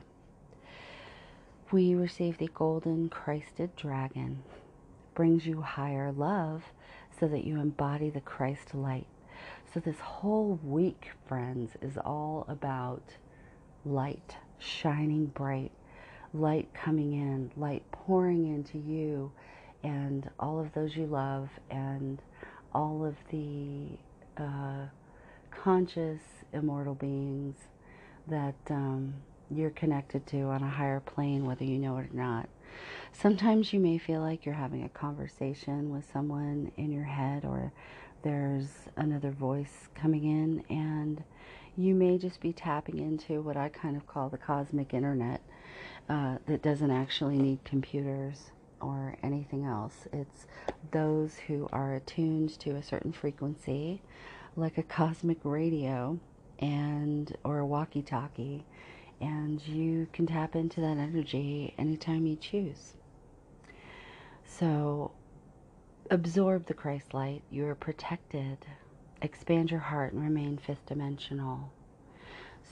[1.71, 4.43] We receive the golden Christed dragon,
[5.15, 6.63] brings you higher love
[7.19, 9.07] so that you embody the Christ light
[9.73, 13.01] So, this whole week, friends, is all about
[13.85, 15.71] light shining bright,
[16.33, 19.31] light coming in, light pouring into you
[19.83, 22.21] and all of those you love, and
[22.73, 23.97] all of the
[24.37, 24.85] uh,
[25.51, 26.21] conscious,
[26.53, 27.55] immortal beings
[28.27, 29.13] that um,
[29.51, 32.49] you're connected to on a higher plane, whether you know it or not.
[33.11, 37.71] Sometimes you may feel like you're having a conversation with someone in your head, or
[38.23, 41.23] there's another voice coming in, and
[41.75, 45.41] you may just be tapping into what I kind of call the cosmic internet
[46.09, 48.51] uh, that doesn't actually need computers
[48.81, 50.07] or anything else.
[50.11, 50.47] It's
[50.91, 54.01] those who are attuned to a certain frequency,
[54.55, 56.19] like a cosmic radio
[56.59, 58.65] and or a walkie-talkie,
[59.21, 62.93] and you can tap into that energy anytime you choose.
[64.45, 65.11] So
[66.09, 67.41] absorb the Christ light.
[67.49, 68.57] You are protected.
[69.21, 71.71] Expand your heart and remain fifth dimensional.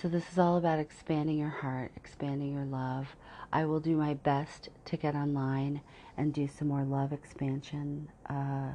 [0.01, 3.15] So, this is all about expanding your heart, expanding your love.
[3.51, 5.81] I will do my best to get online
[6.17, 8.71] and do some more love expansion uh,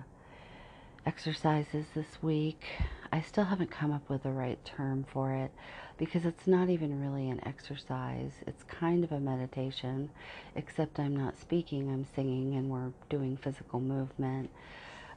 [1.06, 2.64] exercises this week.
[3.12, 5.52] I still haven't come up with the right term for it
[5.96, 8.32] because it's not even really an exercise.
[8.46, 10.10] It's kind of a meditation,
[10.56, 14.50] except I'm not speaking, I'm singing, and we're doing physical movement.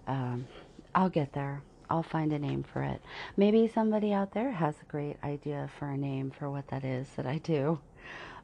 [0.08, 0.48] Um,
[0.94, 1.62] I'll get there.
[1.90, 3.02] I'll find a name for it.
[3.36, 7.08] Maybe somebody out there has a great idea for a name for what that is
[7.18, 7.80] that I do.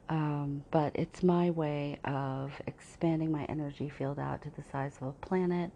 [0.08, 5.08] Um, but it's my way of expanding my energy field out to the size of
[5.08, 5.70] a planet,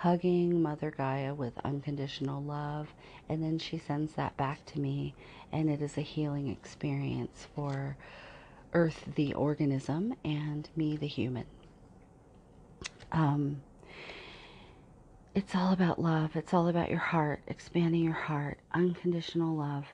[0.00, 2.88] hugging Mother Gaia with unconditional love,
[3.28, 5.14] and then she sends that back to me,
[5.52, 7.98] and it is a healing experience for
[8.72, 11.44] Earth, the organism, and me, the human.
[13.12, 13.60] Um,
[15.34, 16.34] it's all about love.
[16.34, 19.84] It's all about your heart, expanding your heart, unconditional love.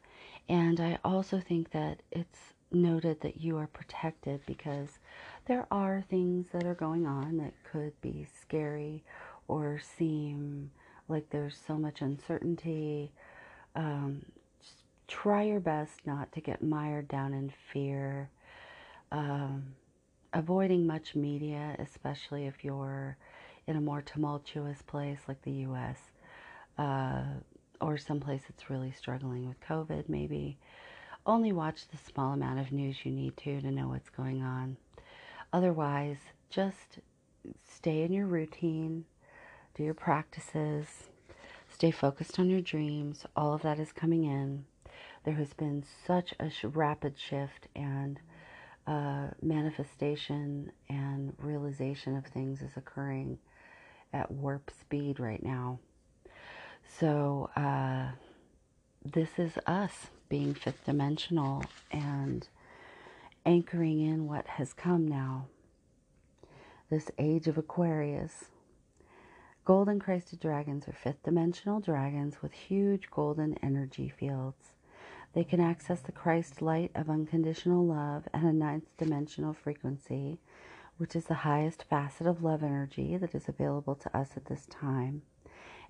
[0.49, 5.01] And I also think that it's noted that you are protected because
[5.47, 9.03] there are things that are going on that could be scary
[9.49, 10.71] or seem
[11.09, 13.13] like there's so much uncertainty.
[13.75, 14.25] Um,
[15.09, 18.31] try your best not to get mired down in fear.
[19.13, 19.75] Um,
[20.33, 23.17] avoiding much media, especially if you're
[23.67, 25.99] in a more tumultuous place like the U.S.
[26.79, 27.25] Uh,
[27.81, 30.59] or someplace that's really struggling with COVID, maybe.
[31.25, 34.77] Only watch the small amount of news you need to to know what's going on.
[35.53, 36.19] Otherwise,
[36.51, 36.99] just
[37.65, 39.05] stay in your routine,
[39.77, 40.87] do your practices,
[41.69, 43.27] stay focused on your dreams.
[43.37, 44.65] All of that is coming in.
[45.25, 48.19] There has been such a sh- rapid shift and
[48.87, 53.39] uh, manifestation and realization of things is occurring
[54.13, 55.81] at warp speed right now.
[56.99, 58.13] So, uh,
[59.05, 62.49] this is us being fifth dimensional and
[63.45, 65.47] anchoring in what has come now.
[66.89, 68.47] This age of Aquarius.
[69.67, 74.75] Golden crested dragons are fifth dimensional dragons with huge golden energy fields.
[75.33, 80.39] They can access the Christ light of unconditional love at a ninth dimensional frequency
[80.99, 84.67] which is the highest facet of love energy that is available to us at this
[84.67, 85.23] time,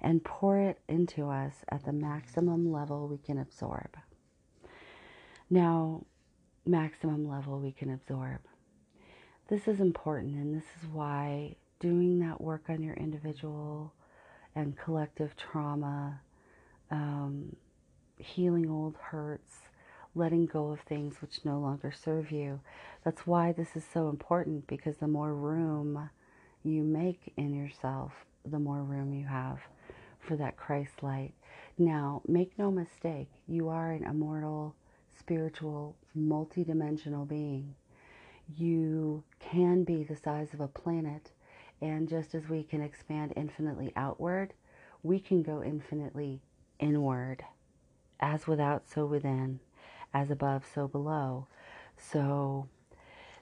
[0.01, 3.97] and pour it into us at the maximum level we can absorb.
[5.49, 6.05] Now,
[6.65, 8.41] maximum level we can absorb.
[9.49, 13.93] This is important, and this is why doing that work on your individual
[14.55, 16.21] and collective trauma,
[16.91, 17.55] um,
[18.19, 19.53] healing old hurts,
[20.15, 22.61] letting go of things which no longer serve you.
[23.05, 26.11] That's why this is so important because the more room
[26.63, 28.13] you make in yourself,
[28.45, 29.61] the more room you have
[30.19, 31.33] for that Christ light.
[31.79, 34.75] Now, make no mistake, you are an immortal,
[35.19, 37.75] spiritual, multidimensional being.
[38.57, 41.31] You can be the size of a planet,
[41.81, 44.55] and just as we can expand infinitely outward,
[45.03, 46.41] we can go infinitely
[46.79, 47.45] inward.
[48.19, 49.61] As without, so within
[50.15, 51.47] as above, so below.
[51.97, 52.69] So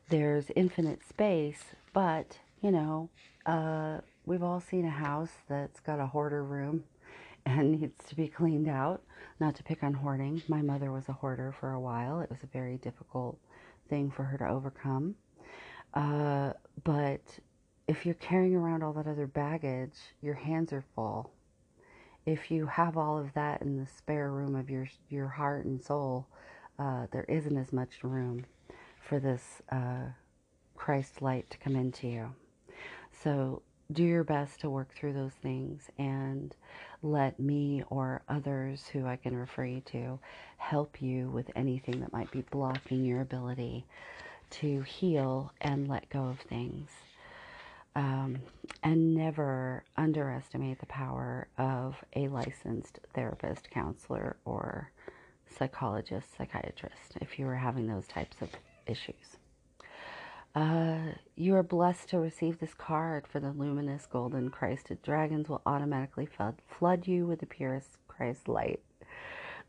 [0.08, 1.62] there's infinite space,
[1.92, 3.10] but, you know,
[3.46, 6.84] uh, we've all seen a house that's got a hoarder room
[7.46, 9.02] and needs to be cleaned out.
[9.40, 10.42] Not to pick on hoarding.
[10.48, 12.20] My mother was a hoarder for a while.
[12.20, 13.38] It was a very difficult
[13.88, 15.16] thing for her to overcome.
[15.92, 16.52] Uh,
[16.84, 17.22] but
[17.86, 21.30] if you're carrying around all that other baggage, your hands are full.
[22.24, 25.82] If you have all of that in the spare room of your your heart and
[25.82, 26.26] soul,
[26.78, 28.46] uh, there isn't as much room
[29.00, 30.06] for this uh,
[30.74, 32.34] Christ light to come into you.
[33.22, 33.62] So
[33.92, 36.56] do your best to work through those things and
[37.02, 40.18] let me or others who I can refer you to
[40.56, 43.84] help you with anything that might be blocking your ability
[44.50, 46.90] to heal and let go of things.
[47.96, 48.40] Um,
[48.82, 54.90] and never underestimate the power of a licensed therapist, counselor, or
[55.48, 58.50] psychologist, psychiatrist if you are having those types of
[58.86, 59.36] issues.
[60.54, 60.98] Uh,
[61.34, 66.26] you are blessed to receive this card for the luminous golden Christed dragons will automatically
[66.26, 68.80] flood, flood you with the purest Christ light.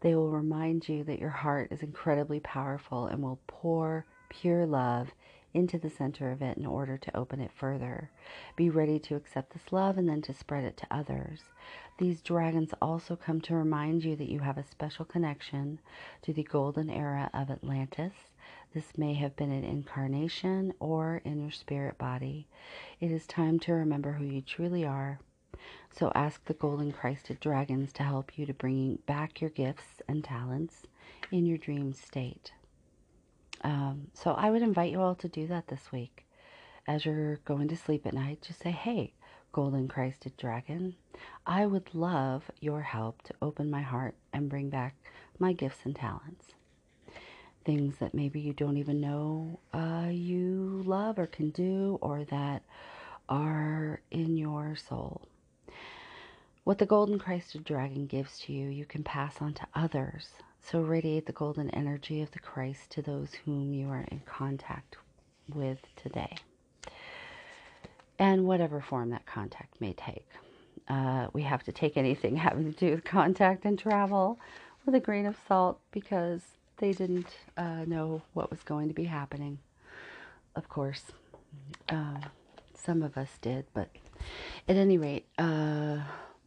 [0.01, 5.09] They will remind you that your heart is incredibly powerful and will pour pure love
[5.55, 8.11] into the center of it in order to open it further.
[8.55, 11.41] Be ready to accept this love and then to spread it to others.
[11.97, 15.79] These dragons also come to remind you that you have a special connection
[16.23, 18.13] to the golden era of Atlantis.
[18.73, 22.47] This may have been an incarnation or in your spirit body.
[22.99, 25.19] It is time to remember who you truly are.
[25.89, 30.23] So ask the golden Christed dragons to help you to bring back your gifts and
[30.23, 30.83] talents
[31.31, 32.51] in your dream state.
[33.61, 36.25] Um, so I would invite you all to do that this week.
[36.87, 39.13] As you're going to sleep at night, just say, hey,
[39.51, 40.95] Golden Christed Dragon,
[41.47, 44.95] I would love your help to open my heart and bring back
[45.39, 46.53] my gifts and talents.
[47.63, 52.61] Things that maybe you don't even know uh, you love or can do, or that
[53.27, 55.27] are in your soul.
[56.63, 60.29] What the Golden Christed Dragon gives to you, you can pass on to others
[60.71, 64.97] so radiate the golden energy of the Christ to those whom you are in contact
[65.53, 66.35] with today.
[68.17, 70.27] And whatever form that contact may take.
[70.87, 74.39] Uh, we have to take anything having to do with contact and travel
[74.85, 76.41] with a grain of salt because
[76.77, 79.59] they didn't uh, know what was going to be happening.
[80.55, 81.03] Of course,
[81.89, 82.17] uh,
[82.73, 83.89] some of us did, but
[84.67, 85.99] at any rate, uh,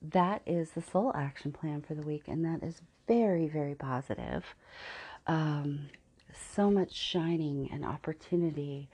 [0.02, 4.44] that is the soul action plan for the week, and that is very, very positive.
[5.26, 5.88] Um,
[6.54, 8.88] so much shining and opportunity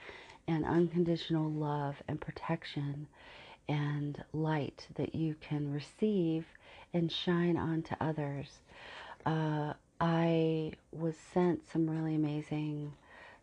[0.48, 3.08] and unconditional love and protection
[3.68, 6.46] and light that you can receive
[6.92, 8.48] and shine on to others.
[9.26, 12.92] Uh, I was sent some really amazing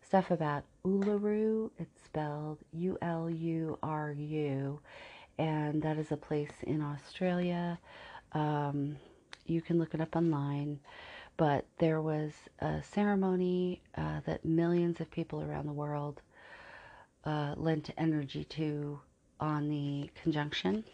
[0.06, 1.70] stuff about Uluru.
[1.78, 4.80] It's spelled U L U R U,
[5.38, 7.78] and that is a place in Australia.
[8.32, 8.96] Um,
[9.52, 10.80] you can look it up online.
[11.36, 16.20] But there was a ceremony uh, that millions of people around the world
[17.24, 19.00] uh, lent energy to
[19.40, 20.84] on the conjunction.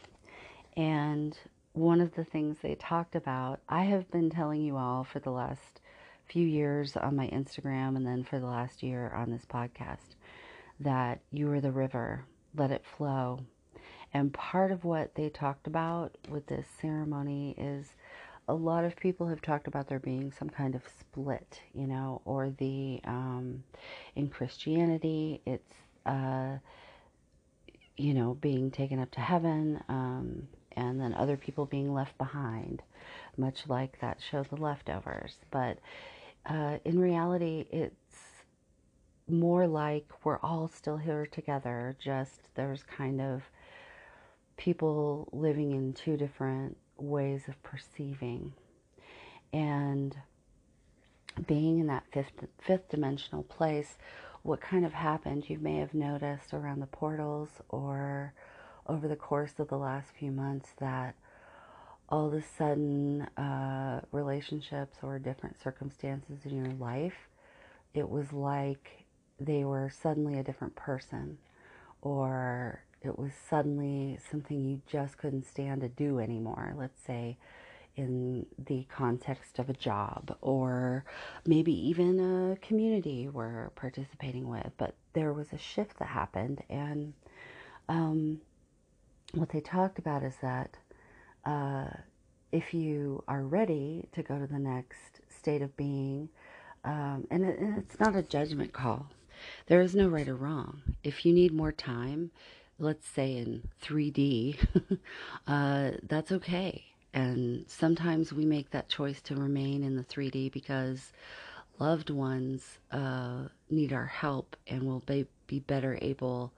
[0.76, 1.36] And
[1.72, 5.30] one of the things they talked about, I have been telling you all for the
[5.30, 5.80] last
[6.26, 10.14] few years on my Instagram and then for the last year on this podcast,
[10.80, 13.40] that you are the river, let it flow.
[14.14, 17.94] And part of what they talked about with this ceremony is
[18.48, 22.22] a lot of people have talked about there being some kind of split, you know,
[22.24, 23.62] or the um,
[24.16, 25.74] in Christianity, it's
[26.06, 26.56] uh,
[27.96, 32.82] you know being taken up to heaven, um, and then other people being left behind,
[33.36, 35.36] much like that show, The Leftovers.
[35.50, 35.78] But
[36.46, 37.94] uh, in reality, it's
[39.28, 41.96] more like we're all still here together.
[42.02, 43.42] Just there's kind of
[44.56, 48.52] people living in two different ways of perceiving.
[49.52, 50.16] And
[51.46, 53.96] being in that fifth, fifth dimensional place,
[54.42, 58.32] what kind of happened, you may have noticed around the portals or
[58.86, 61.14] over the course of the last few months that
[62.08, 67.28] all of a sudden uh, relationships or different circumstances in your life,
[67.94, 69.04] it was like
[69.38, 71.38] they were suddenly a different person
[72.00, 76.74] or it was suddenly something you just couldn't stand to do anymore.
[76.76, 77.36] Let's say
[77.96, 81.04] in the context of a job or
[81.44, 84.70] maybe even a community we're participating with.
[84.78, 87.12] But there was a shift that happened, and
[87.88, 88.40] um,
[89.32, 90.76] what they talked about is that
[91.44, 91.88] uh,
[92.52, 96.28] if you are ready to go to the next state of being,
[96.84, 99.06] um, and, it, and it's not a judgment call.
[99.66, 100.82] There is no right or wrong.
[101.04, 102.30] If you need more time,
[102.78, 104.98] let's say in 3D,
[105.46, 106.84] uh, that's okay.
[107.12, 111.12] And sometimes we make that choice to remain in the 3D because
[111.78, 116.52] loved ones uh, need our help and will be, be better able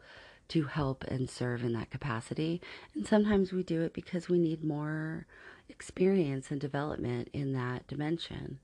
[0.48, 2.60] to help and serve in that capacity.
[2.94, 5.26] And sometimes we do it because we need more
[5.68, 8.58] experience and development in that dimension.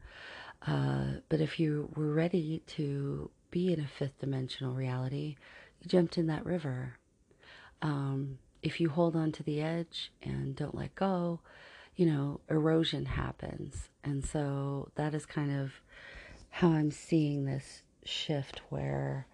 [0.67, 5.37] Uh, but if you were ready to be in a fifth dimensional reality,
[5.81, 6.95] you jumped in that river
[7.83, 11.41] um, if you hold on to the edge and don't let go,
[11.95, 13.89] you know, erosion happens.
[14.05, 15.73] And so that is kind of
[16.51, 19.27] how I'm seeing this shift where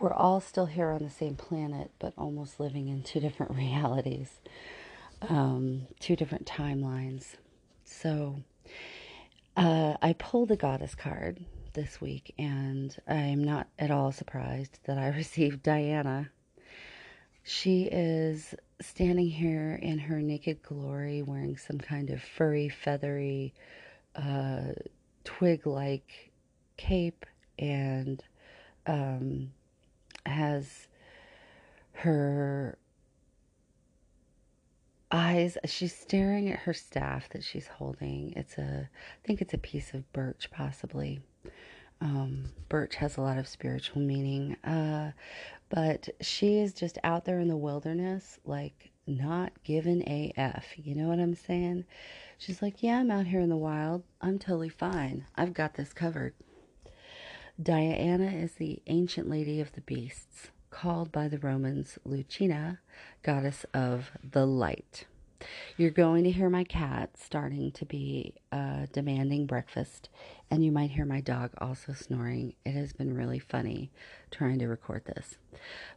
[0.00, 4.40] we're all still here on the same planet, but almost living in two different realities,
[5.28, 7.36] um, two different timelines.
[7.84, 8.42] So
[9.56, 11.44] uh, I pulled a goddess card
[11.74, 16.30] this week, and I'm not at all surprised that I received Diana.
[17.48, 23.54] She is standing here in her naked glory, wearing some kind of furry, feathery,
[24.14, 24.72] uh,
[25.24, 26.30] twig like
[26.76, 27.24] cape,
[27.58, 28.22] and
[28.86, 29.50] um,
[30.26, 30.88] has
[31.92, 32.76] her
[35.10, 38.34] eyes she's staring at her staff that she's holding.
[38.36, 41.20] It's a i think it's a piece of birch possibly
[42.00, 45.12] um, birch has a lot of spiritual meaning uh,
[45.68, 50.02] but she is just out there in the wilderness like not given
[50.36, 51.84] af you know what i'm saying?
[52.38, 54.02] She's like yeah i'm out here in the wild.
[54.20, 55.26] I'm totally fine.
[55.36, 56.34] I've got this covered.
[57.60, 62.78] Diana is the ancient lady of the beasts called by the Romans Lucina,
[63.22, 65.06] goddess of the light.
[65.76, 68.34] You're going to hear my cat starting to be
[68.92, 70.08] demanding breakfast,
[70.50, 72.54] and you might hear my dog also snoring.
[72.64, 73.90] It has been really funny
[74.30, 75.38] trying to record this.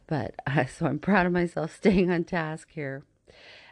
[0.06, 3.04] But uh, so I'm proud of myself staying on task here.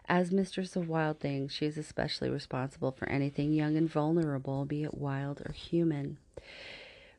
[0.08, 4.82] As mistress of wild things, she is especially responsible for anything young and vulnerable, be
[4.82, 6.18] it wild or human.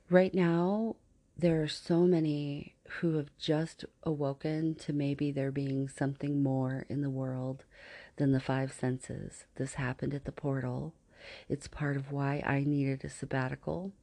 [0.10, 0.97] Right now,
[1.38, 7.02] there are so many who have just awoken to maybe there being something more in
[7.02, 7.64] the world
[8.22, 9.45] than the five senses.
[9.55, 10.93] This happened at the portal.
[11.49, 13.93] It's part of why I needed a sabbatical.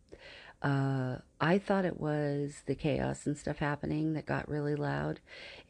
[0.60, 5.20] Uh, I thought it was the chaos and stuff happening that got really loud.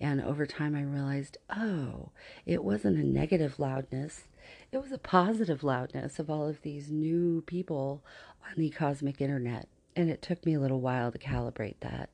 [0.01, 2.09] And over time, I realized, oh,
[2.47, 4.29] it wasn't a negative loudness.
[4.73, 8.03] It was a positive loudness of all of these new people
[8.49, 12.09] on the cosmic internet and it took me a little while to calibrate that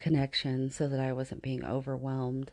[0.00, 2.50] connection so that I wasn't being overwhelmed.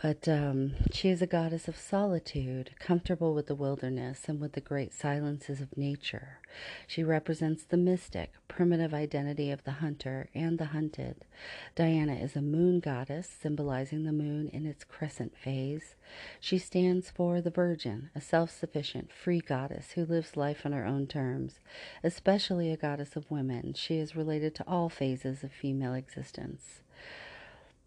[0.00, 4.60] But um, she is a goddess of solitude, comfortable with the wilderness and with the
[4.60, 6.40] great silences of nature.
[6.86, 11.24] She represents the mystic, primitive identity of the hunter and the hunted.
[11.74, 15.94] Diana is a moon goddess, symbolizing the moon in its crescent phase.
[16.40, 20.84] She stands for the virgin, a self sufficient, free goddess who lives life on her
[20.84, 21.60] own terms.
[22.02, 26.81] Especially a goddess of women, she is related to all phases of female existence.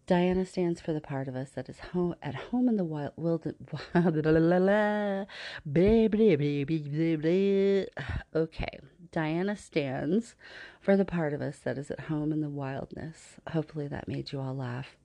[0.08, 3.14] Diana stands for the part of us that is home, at home in the wild.
[8.36, 8.80] okay,
[9.12, 10.36] Diana stands
[10.80, 13.38] for the part of us that is at home in the wildness.
[13.50, 14.96] Hopefully, that made you all laugh.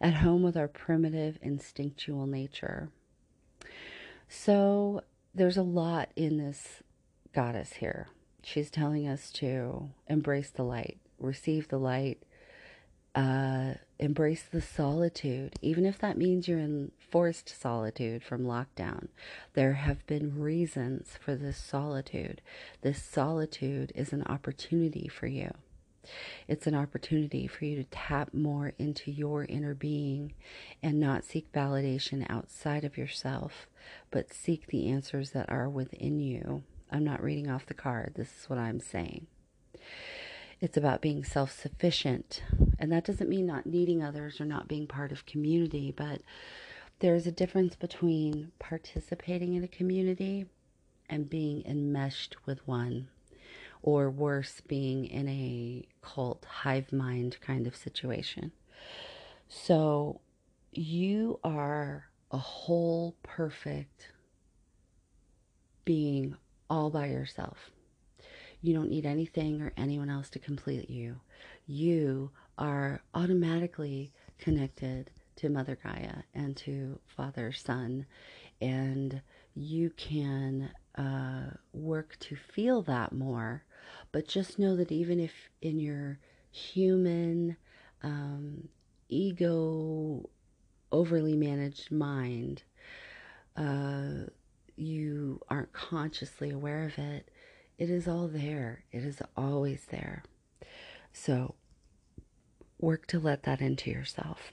[0.00, 2.88] At home with our primitive, instinctual nature.
[4.28, 5.02] So,
[5.34, 6.82] there's a lot in this
[7.34, 8.08] goddess here.
[8.42, 12.22] She's telling us to embrace the light, receive the light,
[13.18, 19.08] uh, embrace the solitude, even if that means you're in forced solitude from lockdown.
[19.54, 22.40] There have been reasons for this solitude.
[22.82, 25.50] This solitude is an opportunity for you.
[26.46, 30.34] It's an opportunity for you to tap more into your inner being
[30.80, 33.66] and not seek validation outside of yourself,
[34.12, 36.62] but seek the answers that are within you.
[36.90, 39.26] I'm not reading off the card, this is what I'm saying.
[40.60, 42.42] It's about being self sufficient.
[42.78, 46.22] And that doesn't mean not needing others or not being part of community, but
[47.00, 50.46] there's a difference between participating in a community
[51.08, 53.08] and being enmeshed with one,
[53.82, 58.52] or worse, being in a cult, hive mind kind of situation.
[59.48, 60.20] So
[60.72, 64.10] you are a whole, perfect
[65.84, 66.36] being
[66.68, 67.70] all by yourself.
[68.60, 71.20] You don't need anything or anyone else to complete you.
[71.66, 78.06] You are automatically connected to Mother Gaia and to Father Sun,
[78.60, 79.22] and
[79.54, 83.62] you can uh, work to feel that more.
[84.10, 85.32] But just know that even if
[85.62, 86.18] in your
[86.50, 87.56] human,
[88.02, 88.68] um,
[89.08, 90.28] ego,
[90.90, 92.62] overly managed mind,
[93.56, 94.26] uh,
[94.76, 97.28] you aren't consciously aware of it,
[97.78, 98.84] it is all there.
[98.92, 100.24] It is always there.
[101.12, 101.54] So
[102.78, 104.52] work to let that into yourself.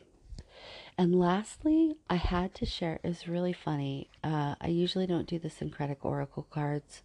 [0.97, 4.09] And lastly, I had to share, it's really funny.
[4.23, 7.01] Uh, I usually don't do the syncretic oracle cards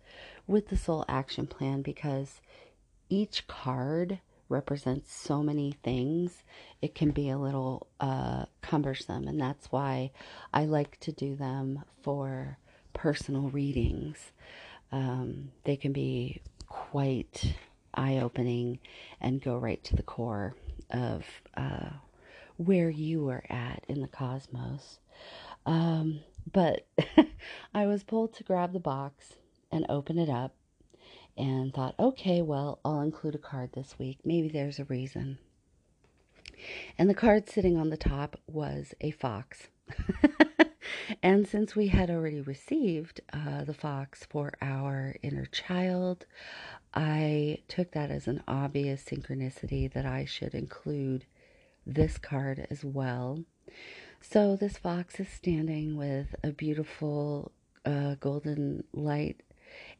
[0.47, 2.41] with the soul action plan because
[3.09, 6.43] each card represents so many things,
[6.83, 9.27] it can be a little uh, cumbersome.
[9.27, 10.11] And that's why
[10.53, 12.59] I like to do them for
[12.93, 14.33] personal readings.
[14.93, 17.55] Um, they can be quite
[17.95, 18.79] eye opening
[19.21, 20.55] and go right to the core
[20.91, 21.25] of
[21.57, 21.91] uh,
[22.57, 24.99] where you are at in the cosmos.
[25.67, 26.21] Um,
[26.53, 26.87] but
[27.75, 29.35] I was pulled to grab the box
[29.71, 30.55] and open it up
[31.37, 34.19] and thought, okay, well, I'll include a card this week.
[34.25, 35.39] Maybe there's a reason.
[36.99, 39.69] And the card sitting on the top was a fox.
[41.23, 46.27] and since we had already received uh, the fox for our inner child,
[46.95, 51.25] I took that as an obvious synchronicity that I should include
[51.87, 53.45] this card as well.
[54.21, 57.53] So this fox is standing with a beautiful
[57.85, 59.43] uh, golden light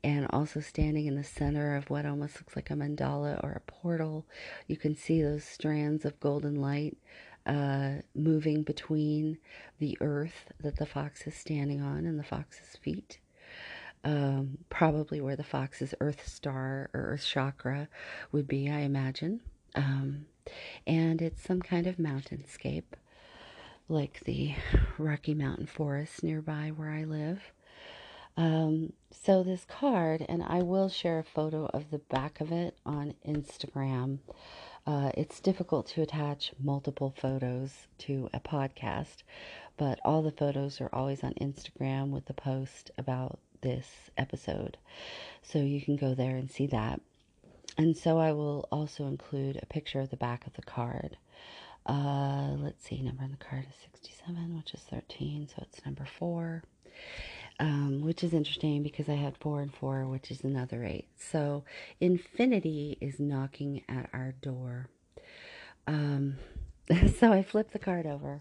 [0.03, 3.71] and also standing in the center of what almost looks like a mandala or a
[3.71, 4.27] portal.
[4.67, 6.97] You can see those strands of golden light
[7.47, 9.39] uh, moving between
[9.79, 13.19] the earth that the fox is standing on and the fox's feet.
[14.03, 17.89] Um, probably where the fox's earth star or earth chakra
[18.33, 19.41] would be, I imagine.
[19.75, 20.27] Um,
[20.87, 22.95] and it's some kind of mountainscape,
[23.89, 24.55] like the
[24.99, 27.53] Rocky Mountain Forest nearby where I live.
[28.37, 32.77] Um, so this card, and I will share a photo of the back of it
[32.87, 34.21] on Instagram.
[34.87, 39.23] Uh, it's difficult to attach multiple photos to a podcast,
[39.77, 44.77] but all the photos are always on Instagram with the post about this episode.
[45.43, 47.01] So you can go there and see that.
[47.79, 51.17] And so I will also include a picture of the back of the card.
[51.87, 56.05] Uh, let's see, number on the card is 67, which is 13, so it's number
[56.05, 56.63] four
[57.61, 61.09] um, which is interesting because I had four and four, which is another eight.
[61.19, 61.65] So
[62.01, 64.89] infinity is knocking at our door.
[65.87, 66.39] Um,
[67.19, 68.41] so I flip the card over,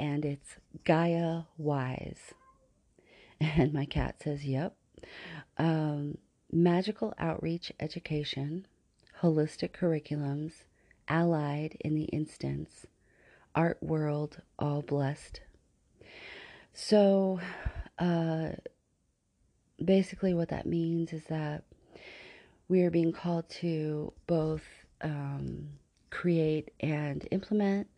[0.00, 2.18] and it's Gaia Wise.
[3.40, 4.74] And my cat says, Yep.
[5.58, 6.18] Um,
[6.50, 8.66] magical outreach education,
[9.22, 10.64] holistic curriculums,
[11.06, 12.86] allied in the instance,
[13.54, 15.40] art world, all blessed.
[16.72, 17.40] So
[17.98, 18.50] uh,
[19.84, 21.64] basically, what that means is that
[22.68, 24.62] we are being called to both
[25.00, 25.68] um,
[26.10, 27.88] create and implement,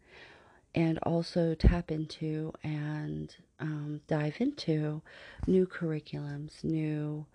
[0.74, 5.02] and also tap into and um, dive into
[5.46, 7.26] new curriculums, new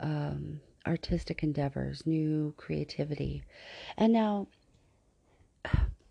[0.00, 3.42] um, artistic endeavors, new creativity.
[3.96, 4.48] And now,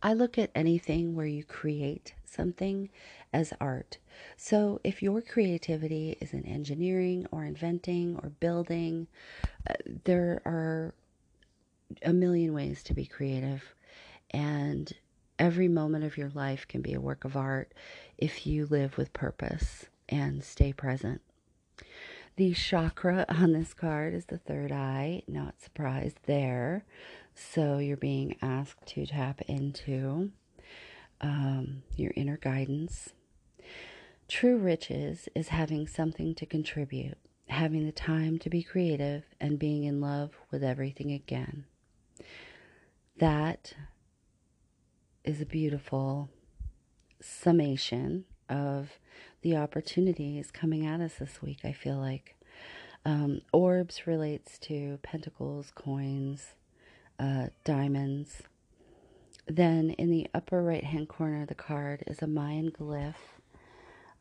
[0.01, 2.89] I look at anything where you create something
[3.33, 3.97] as art.
[4.37, 9.07] So if your creativity is in engineering or inventing or building,
[9.69, 9.73] uh,
[10.05, 10.93] there are
[12.03, 13.63] a million ways to be creative.
[14.31, 14.91] And
[15.37, 17.73] every moment of your life can be a work of art
[18.17, 21.21] if you live with purpose and stay present.
[22.35, 26.85] The chakra on this card is the third eye, not surprised there.
[27.35, 30.31] So you're being asked to tap into
[31.21, 33.09] um, your inner guidance.
[34.27, 37.17] True riches is having something to contribute,
[37.47, 41.65] having the time to be creative, and being in love with everything again.
[43.17, 43.73] That
[45.23, 46.29] is a beautiful
[47.21, 48.99] summation of
[49.41, 52.35] the opportunities coming at us this week, I feel like.
[53.05, 56.55] Um, orbs relates to pentacles, coins,
[57.17, 58.43] uh, diamonds.
[59.49, 63.15] Then in the upper right hand corner of the card is a Mayan glyph.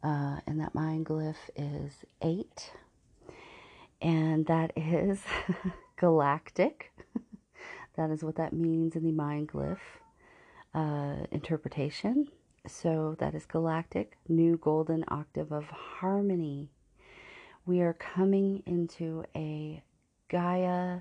[0.03, 2.73] Uh, and that Mayan glyph is eight.
[4.01, 5.21] And that is
[5.97, 6.93] galactic.
[7.97, 9.77] that is what that means in the Mayan glyph
[10.75, 12.29] uh, interpretation.
[12.67, 16.71] So that is galactic, new golden octave of harmony.
[17.67, 19.83] We are coming into a
[20.31, 21.01] Gaia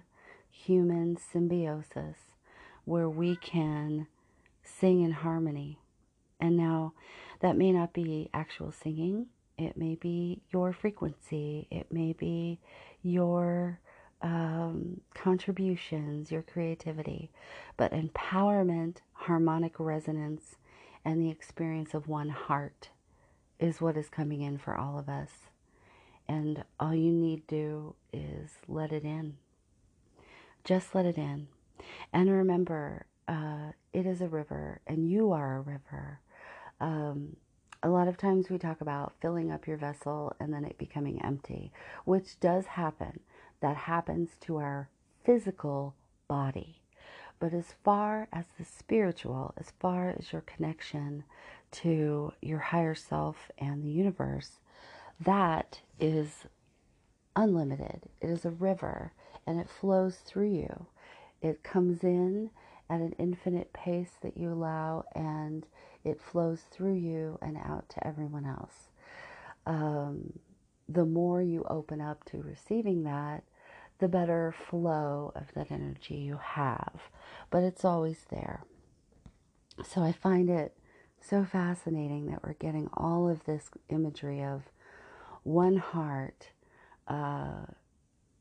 [0.51, 2.17] human symbiosis
[2.83, 4.07] where we can
[4.67, 5.79] sing in harmony.
[6.39, 6.93] And now
[7.39, 12.59] that may not be actual singing, it may be your frequency, it may be
[13.01, 13.79] your
[14.21, 17.31] um, contributions, your creativity,
[17.75, 20.55] but empowerment, harmonic resonance,
[21.05, 22.89] and the experience of one heart
[23.59, 25.31] is what is coming in for all of us.
[26.27, 29.37] And all you need to do is let it in.
[30.63, 31.47] Just let it in.
[32.11, 36.19] And remember, uh, it is a river and you are a river.
[36.79, 37.35] Um,
[37.83, 41.21] a lot of times we talk about filling up your vessel and then it becoming
[41.23, 41.71] empty,
[42.05, 43.19] which does happen.
[43.59, 44.89] That happens to our
[45.23, 45.95] physical
[46.27, 46.81] body.
[47.39, 51.23] But as far as the spiritual, as far as your connection
[51.71, 54.59] to your higher self and the universe,
[55.19, 56.45] that is
[57.35, 58.03] unlimited.
[58.21, 59.11] It is a river
[59.45, 60.87] and it flows through you.
[61.41, 62.49] It comes in
[62.89, 65.65] at an infinite pace that you allow and
[66.03, 68.89] it flows through you and out to everyone else.
[69.65, 70.39] Um,
[70.87, 73.43] the more you open up to receiving that,
[73.99, 77.01] the better flow of that energy you have.
[77.49, 78.63] But it's always there.
[79.85, 80.75] So I find it
[81.19, 84.63] so fascinating that we're getting all of this imagery of
[85.43, 86.49] one heart,
[87.07, 87.65] uh,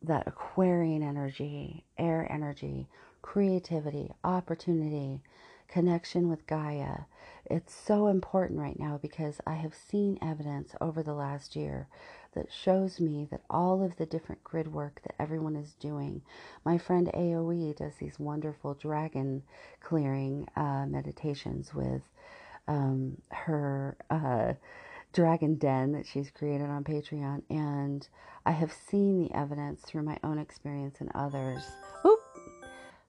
[0.03, 2.89] that Aquarian energy, air energy,
[3.27, 5.21] creativity, opportunity,
[5.67, 7.01] connection with Gaia.
[7.45, 11.89] It's so important right now because I have seen evidence over the last year
[12.35, 16.23] that shows me that all of the different grid work that everyone is doing.
[16.65, 19.43] My friend AOE does these wonderful dragon
[19.81, 22.03] clearing uh, meditations with
[22.69, 24.53] um, her uh,
[25.13, 28.09] dragon den that she's created on Patreon, and
[28.47, 31.65] I have seen the evidence through my own experience and others.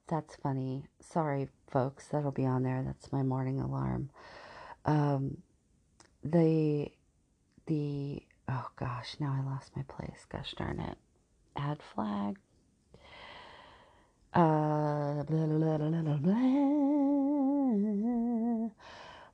[0.07, 0.85] That's funny.
[0.99, 2.07] Sorry, folks.
[2.07, 2.83] That'll be on there.
[2.85, 4.09] That's my morning alarm.
[4.85, 5.37] Um,
[6.23, 6.91] the
[7.65, 10.25] the oh gosh, now I lost my place.
[10.29, 10.97] Gosh darn it.
[11.55, 12.37] Add flag.
[14.33, 15.77] Uh, blah, blah,
[16.17, 16.37] blah.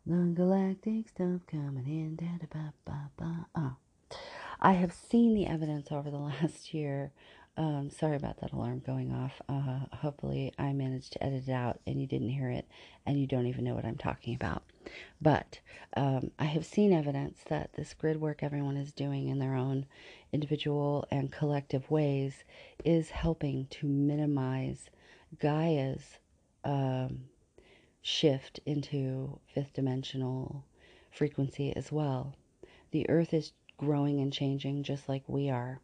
[0.05, 2.15] The galactic stuff coming in.
[2.15, 3.45] Da, da, ba, ba, ba.
[3.55, 3.75] Oh.
[4.61, 7.11] I have seen the evidence over the last year
[7.55, 9.41] um, sorry about that alarm going off.
[9.47, 12.67] Uh, hopefully, I managed to edit it out and you didn't hear it
[13.05, 14.63] and you don't even know what I'm talking about.
[15.21, 15.59] But
[15.95, 19.85] um, I have seen evidence that this grid work everyone is doing in their own
[20.31, 22.43] individual and collective ways
[22.83, 24.89] is helping to minimize
[25.39, 26.17] Gaia's
[26.63, 27.25] um,
[28.01, 30.65] shift into fifth dimensional
[31.11, 32.35] frequency as well.
[32.91, 35.79] The earth is growing and changing just like we are.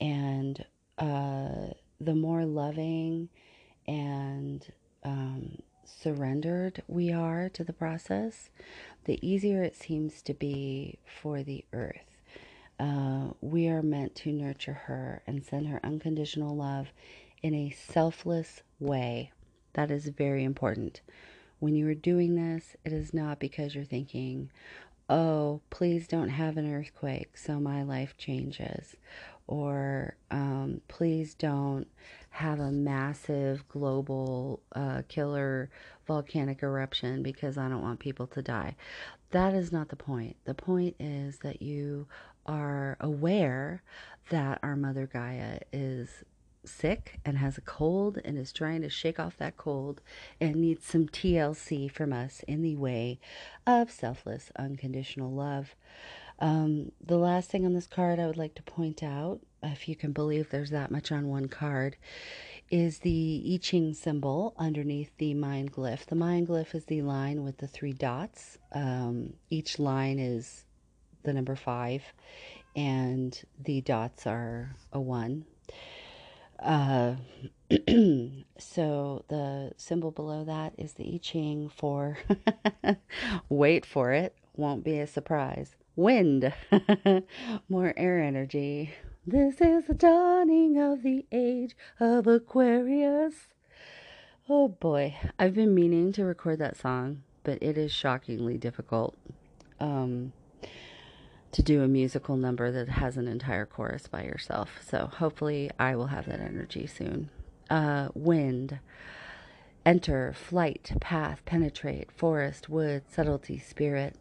[0.00, 0.64] And
[0.98, 3.28] uh, the more loving
[3.86, 4.66] and
[5.04, 8.50] um, surrendered we are to the process,
[9.04, 12.20] the easier it seems to be for the earth.
[12.78, 16.88] Uh, we are meant to nurture her and send her unconditional love
[17.42, 19.32] in a selfless way.
[19.72, 21.00] That is very important.
[21.58, 24.50] When you are doing this, it is not because you're thinking,
[25.08, 28.94] oh, please don't have an earthquake so my life changes,
[29.48, 31.86] or um, please don't
[32.30, 35.70] have a massive global uh, killer
[36.06, 38.76] volcanic eruption because I don't want people to die.
[39.30, 40.36] That is not the point.
[40.44, 42.06] The point is that you
[42.46, 43.82] are aware
[44.30, 46.24] that our Mother Gaia is
[46.64, 50.00] sick and has a cold and is trying to shake off that cold
[50.40, 53.18] and needs some TLC from us in the way
[53.66, 55.74] of selfless, unconditional love.
[56.40, 59.96] Um, the last thing on this card I would like to point out, if you
[59.96, 61.96] can believe there's that much on one card,
[62.70, 66.06] is the I Ching symbol underneath the Mayan glyph.
[66.06, 68.58] The Mayan glyph is the line with the three dots.
[68.72, 70.64] Um, each line is
[71.24, 72.02] the number five,
[72.76, 75.44] and the dots are a one.
[76.60, 77.14] Uh,
[78.58, 82.18] so the symbol below that is the I Ching for,
[83.48, 86.54] wait for it, won't be a surprise wind,
[87.68, 88.94] more air energy.
[89.26, 93.34] This is the dawning of the age of Aquarius.
[94.48, 99.16] Oh boy, I've been meaning to record that song, but it is shockingly difficult
[99.80, 100.32] um,
[101.50, 104.78] to do a musical number that has an entire chorus by yourself.
[104.80, 107.28] So hopefully, I will have that energy soon.
[107.68, 108.78] Uh, wind.
[109.84, 114.14] Enter, flight, path, penetrate, forest, wood, subtlety, spirit.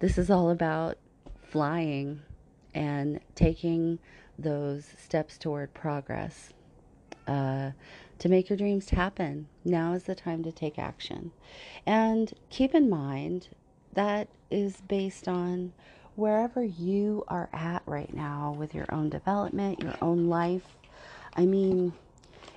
[0.00, 0.98] This is all about
[1.42, 2.22] flying
[2.74, 3.98] and taking
[4.38, 6.52] those steps toward progress
[7.26, 7.70] uh,
[8.18, 9.46] to make your dreams happen.
[9.64, 11.32] Now is the time to take action.
[11.86, 13.48] And keep in mind
[13.94, 15.72] that is based on
[16.16, 20.76] wherever you are at right now with your own development, your own life.
[21.36, 21.92] I mean,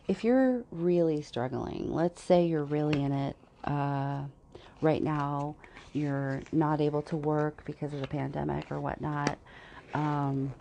[0.08, 4.24] if you're really struggling, let's say you're really in it uh,
[4.82, 5.56] right now
[5.94, 9.38] you're not able to work because of the pandemic or whatnot,
[9.94, 10.54] um,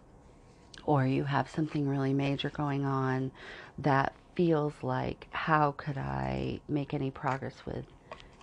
[0.85, 3.33] or you have something really major going on
[3.79, 7.85] that feels like, how could I make any progress with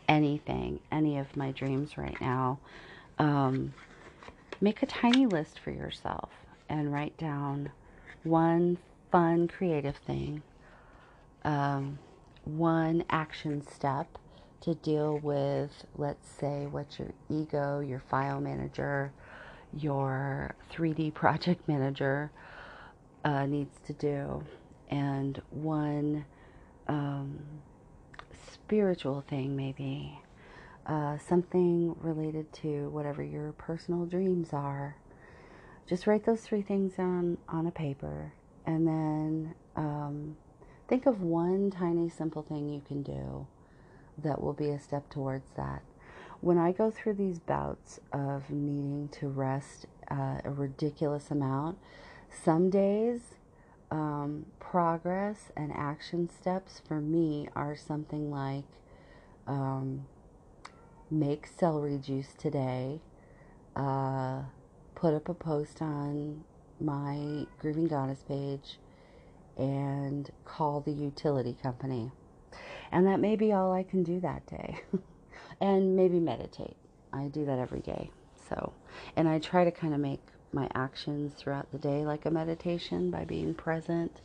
[0.07, 2.59] anything, any of my dreams right now?
[3.17, 3.73] Um,
[4.59, 6.31] make a tiny list for yourself
[6.69, 7.71] and write down
[8.23, 8.77] one
[9.11, 10.41] fun, creative thing,
[11.45, 11.99] um,
[12.45, 14.17] one action step
[14.63, 19.11] to deal with, let's say, what your ego, your file manager,
[19.73, 22.31] your 3D project manager,
[23.25, 24.43] uh, needs to do,
[24.89, 26.25] and one
[26.87, 27.39] um,
[28.51, 30.19] spiritual thing, maybe.
[30.85, 34.97] Uh, something related to whatever your personal dreams are.
[35.87, 38.33] Just write those three things down on a paper
[38.65, 40.37] and then um,
[40.87, 43.45] think of one tiny simple thing you can do
[44.17, 45.81] that will be a step towards that.
[46.41, 51.77] When I go through these bouts of needing to rest uh, a ridiculous amount,
[52.29, 53.35] some days
[53.91, 58.65] um, progress and action steps for me are something like
[59.47, 60.05] um,
[61.11, 62.99] make celery juice today,
[63.75, 64.41] uh,
[64.95, 66.43] put up a post on
[66.79, 68.79] my Grieving Goddess page,
[69.57, 72.11] and call the utility company.
[72.93, 74.79] And that may be all I can do that day.
[75.59, 76.77] and maybe meditate.
[77.11, 78.11] I do that every day.
[78.47, 78.71] So,
[79.15, 80.21] and I try to kind of make
[80.51, 84.21] my actions throughout the day like a meditation by being present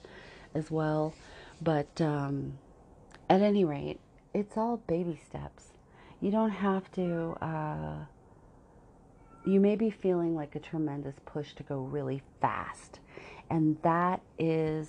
[0.54, 1.14] as well.
[1.62, 2.58] But um,
[3.30, 4.00] at any rate,
[4.34, 5.68] it's all baby steps.
[6.20, 8.04] You don't have to, uh,
[9.46, 13.00] you may be feeling like a tremendous push to go really fast.
[13.48, 14.88] And that is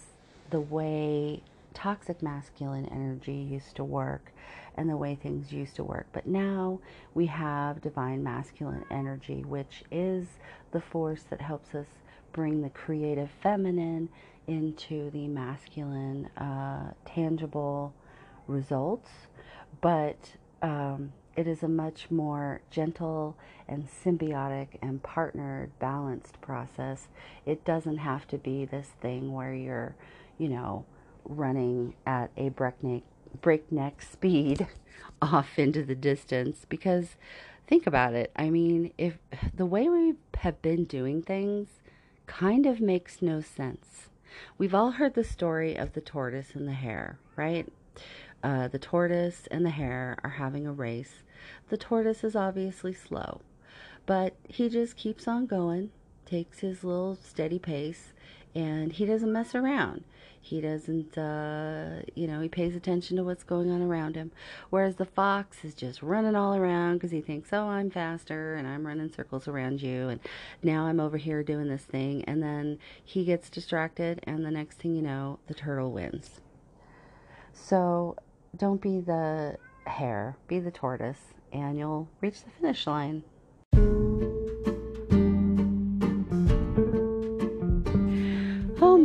[0.49, 1.43] the way
[1.73, 4.31] toxic masculine energy used to work
[4.75, 6.07] and the way things used to work.
[6.13, 6.79] But now
[7.13, 10.27] we have divine masculine energy, which is
[10.71, 11.87] the force that helps us
[12.31, 14.09] bring the creative feminine
[14.47, 17.93] into the masculine, uh, tangible
[18.47, 19.09] results.
[19.81, 20.17] But
[20.61, 27.07] um, it is a much more gentle and symbiotic and partnered, balanced process.
[27.45, 29.95] It doesn't have to be this thing where you're,
[30.37, 30.85] you know,
[31.29, 33.03] running at a breakneck
[33.41, 34.67] breakneck speed
[35.21, 37.15] off into the distance because
[37.67, 38.31] think about it.
[38.35, 39.17] I mean, if
[39.53, 41.67] the way we have been doing things
[42.25, 44.09] kind of makes no sense.
[44.57, 47.67] We've all heard the story of the tortoise and the hare, right?
[48.43, 51.23] Uh, the tortoise and the hare are having a race.
[51.69, 53.41] The tortoise is obviously slow,
[54.05, 55.91] but he just keeps on going,
[56.25, 58.13] takes his little steady pace,
[58.55, 60.03] and he doesn't mess around.
[60.49, 64.31] He doesn't, uh, you know, he pays attention to what's going on around him.
[64.71, 68.67] Whereas the fox is just running all around because he thinks, oh, I'm faster and
[68.67, 70.09] I'm running circles around you.
[70.09, 70.19] And
[70.63, 72.23] now I'm over here doing this thing.
[72.25, 74.21] And then he gets distracted.
[74.23, 76.41] And the next thing you know, the turtle wins.
[77.53, 78.15] So
[78.57, 83.23] don't be the hare, be the tortoise, and you'll reach the finish line.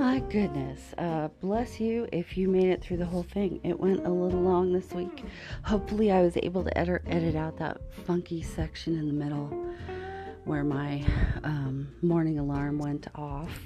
[0.04, 0.92] My goodness.
[0.98, 3.58] Uh, bless you if you made it through the whole thing.
[3.64, 5.24] It went a little long this week.
[5.62, 9.48] Hopefully, I was able to edit, edit out that funky section in the middle
[10.44, 11.02] where my
[11.42, 13.58] um, morning alarm went off.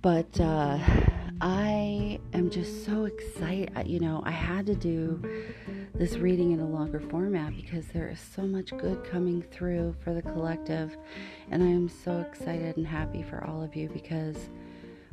[0.00, 0.78] But uh,
[1.42, 3.86] I am just so excited.
[3.86, 5.22] You know, I had to do
[5.94, 10.14] this reading in a longer format because there is so much good coming through for
[10.14, 10.96] the collective.
[11.50, 14.48] And I am so excited and happy for all of you because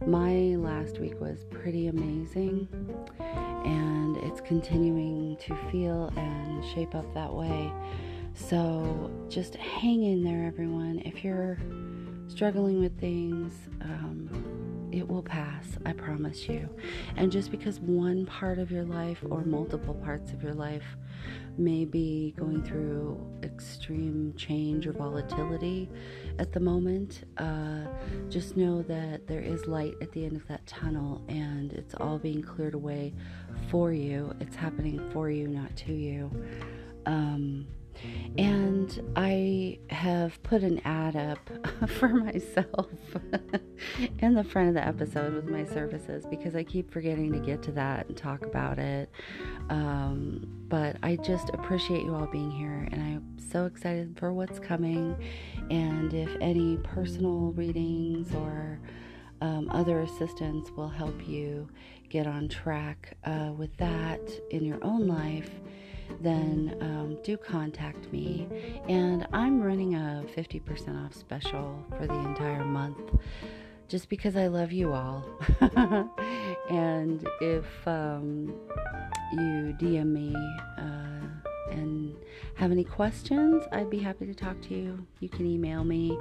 [0.08, 2.68] my last week was pretty amazing.
[3.66, 7.72] And it's continuing to feel and shape up that way.
[8.34, 11.02] So just hang in there, everyone.
[11.06, 11.58] If you're
[12.28, 14.53] struggling with things, um,
[14.94, 16.70] it will pass, I promise you.
[17.18, 20.84] And just because one part of your life or multiple parts of your life
[21.58, 25.90] may be going through extreme change or volatility
[26.38, 27.86] at the moment, uh,
[28.30, 32.20] just know that there is light at the end of that tunnel and it's all
[32.20, 33.14] being cleared away
[33.72, 34.32] for you.
[34.40, 36.30] It's happening for you, not to you.
[37.08, 37.66] Um,
[38.38, 42.90] and I have put an ad up for myself
[44.20, 47.62] in the front of the episode with my services because I keep forgetting to get
[47.64, 49.10] to that and talk about it.
[49.70, 54.60] Um, but I just appreciate you all being here and I'm so excited for what's
[54.60, 55.16] coming.
[55.70, 58.80] And if any personal readings or
[59.42, 61.68] um, other assistance will help you
[62.10, 64.22] get on track uh, with that
[64.52, 65.50] in your own life
[66.22, 68.48] then um, do contact me.
[68.88, 73.00] And I'm running a 50% off special for the entire month
[73.88, 75.24] just because I love you all.
[76.70, 78.54] and if um,
[79.34, 80.36] you DM me
[80.78, 82.16] uh, and
[82.56, 85.06] have any questions, I'd be happy to talk to you.
[85.20, 86.18] You can email me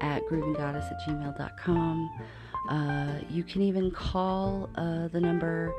[0.00, 2.10] at grievinggoddess at gmail.com.
[2.68, 5.74] Uh, you can even call uh, the number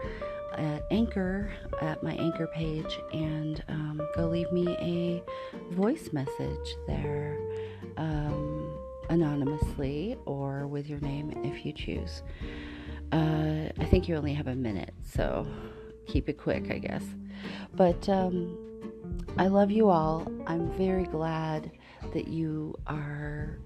[0.57, 5.23] at Anchor, at my Anchor page, and um, go leave me a
[5.73, 7.37] voice message there.
[7.97, 8.77] Um,
[9.11, 12.23] anonymously or with your name if you choose.
[13.11, 15.45] Uh, I think you only have a minute, so
[16.07, 17.03] keep it quick, I guess.
[17.75, 18.57] But um,
[19.37, 20.31] I love you all.
[20.47, 21.71] I'm very glad
[22.13, 23.59] that you are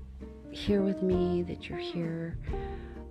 [0.49, 2.37] here with me, that you're here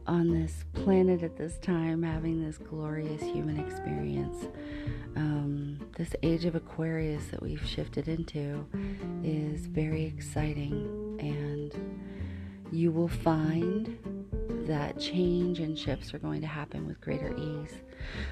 [0.07, 4.47] on this planet at this time, having this glorious human experience.
[5.17, 8.67] Um, this age of Aquarius that we've shifted into
[9.23, 11.75] is very exciting, and
[12.73, 13.99] you will find
[14.67, 17.75] that change and shifts are going to happen with greater ease.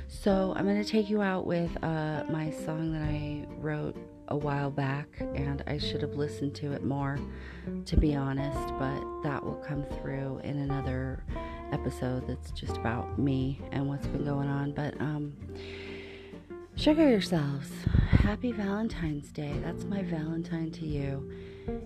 [0.08, 3.96] So, I'm going to take you out with uh, my song that I wrote
[4.28, 7.18] a while back, and I should have listened to it more,
[7.84, 11.22] to be honest, but that will come through in another
[11.72, 14.72] episode that's just about me and what's been going on.
[14.72, 15.32] But, um,
[16.76, 17.70] sugar yourselves.
[18.10, 19.58] Happy Valentine's Day.
[19.64, 21.30] That's my Valentine to you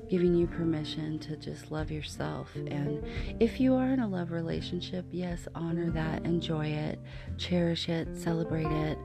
[0.09, 2.55] giving you permission to just love yourself.
[2.55, 3.03] And
[3.41, 6.99] if you are in a love relationship, yes, honor that, enjoy it,
[7.37, 8.99] cherish it, celebrate it,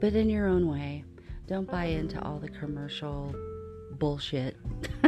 [0.00, 1.04] but in your own way.
[1.46, 3.34] Don't buy into all the commercial
[3.92, 4.56] bullshit.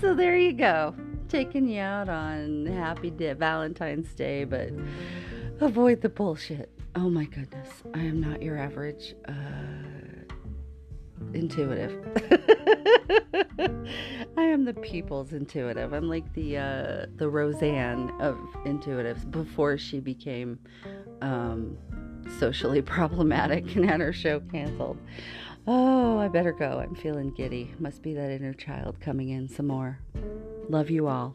[0.00, 0.94] so there you go.
[1.28, 4.70] Taking you out on Happy Day, Valentine's Day, but
[5.60, 6.70] avoid the bullshit.
[6.94, 9.32] Oh my goodness, I am not your average uh,
[11.34, 11.92] intuitive.
[14.38, 15.92] I am the people's intuitive.
[15.92, 20.58] I'm like the uh, the Roseanne of intuitives before she became
[21.20, 21.76] um,
[22.38, 24.98] socially problematic and had her show canceled.
[25.70, 26.80] Oh, I better go.
[26.80, 27.74] I'm feeling giddy.
[27.78, 29.98] Must be that inner child coming in some more.
[30.70, 31.34] Love you all.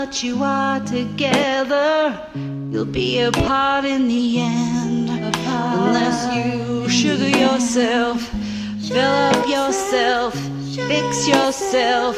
[0.00, 2.20] Much you are together,
[2.70, 5.08] you'll be apart in the end.
[5.08, 8.20] Unless you sugar yourself,
[8.86, 10.34] fill up yourself,
[10.90, 12.14] fix yourself.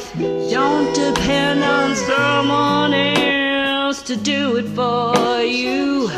[0.56, 6.08] Don't depend on someone else to do it for you.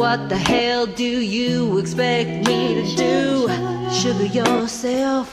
[0.00, 3.48] What the hell do you expect me to do?
[4.00, 5.26] Sugar yourself,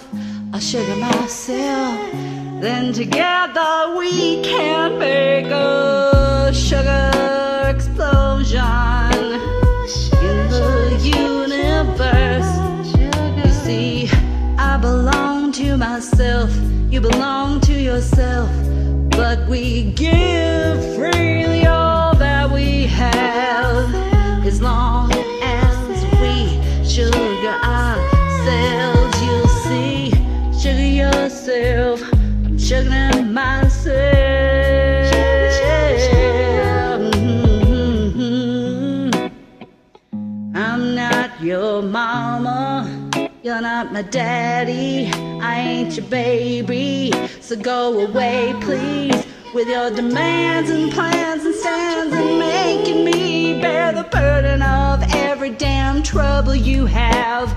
[0.53, 2.34] I'll sugar myself.
[2.65, 7.11] Then together we can make a sugar
[7.67, 8.59] explosion
[10.23, 12.51] in the universe.
[13.45, 14.09] You see,
[14.57, 16.49] I belong to myself,
[16.89, 18.49] you belong to yourself,
[19.11, 21.54] but we give freely
[43.45, 45.05] You're not my daddy.
[45.39, 47.11] I ain't your baby.
[47.41, 49.23] So go away, please.
[49.53, 55.51] With your demands and plans and stands and making me bear the burden of every
[55.51, 57.55] damn trouble you have.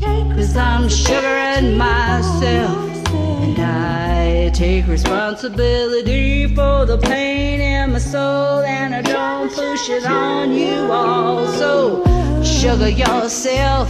[0.00, 2.76] Cause I'm sugaring myself.
[3.14, 8.62] And I take responsibility for the pain in my soul.
[8.62, 11.46] And I don't push it on you all.
[11.52, 12.02] So
[12.42, 13.88] sugar yourself,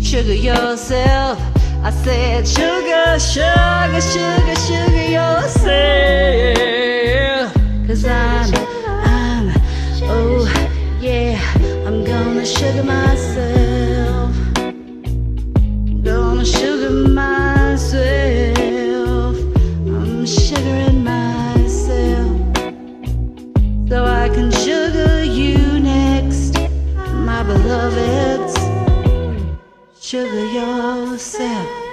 [0.00, 1.38] Sugar yourself.
[1.82, 5.66] I said, sugar, sugar, sugar, sugar yourself.
[7.86, 8.54] Cause I'm,
[8.86, 9.52] I'm,
[10.02, 10.46] oh
[11.00, 11.38] yeah,
[11.86, 14.34] I'm gonna sugar myself.
[16.02, 17.86] Gonna sugar myself.
[19.86, 22.36] I'm sugaring myself.
[23.88, 26.54] So I can sugar you next,
[27.14, 28.57] my beloved.
[30.08, 31.87] Sugar yourself.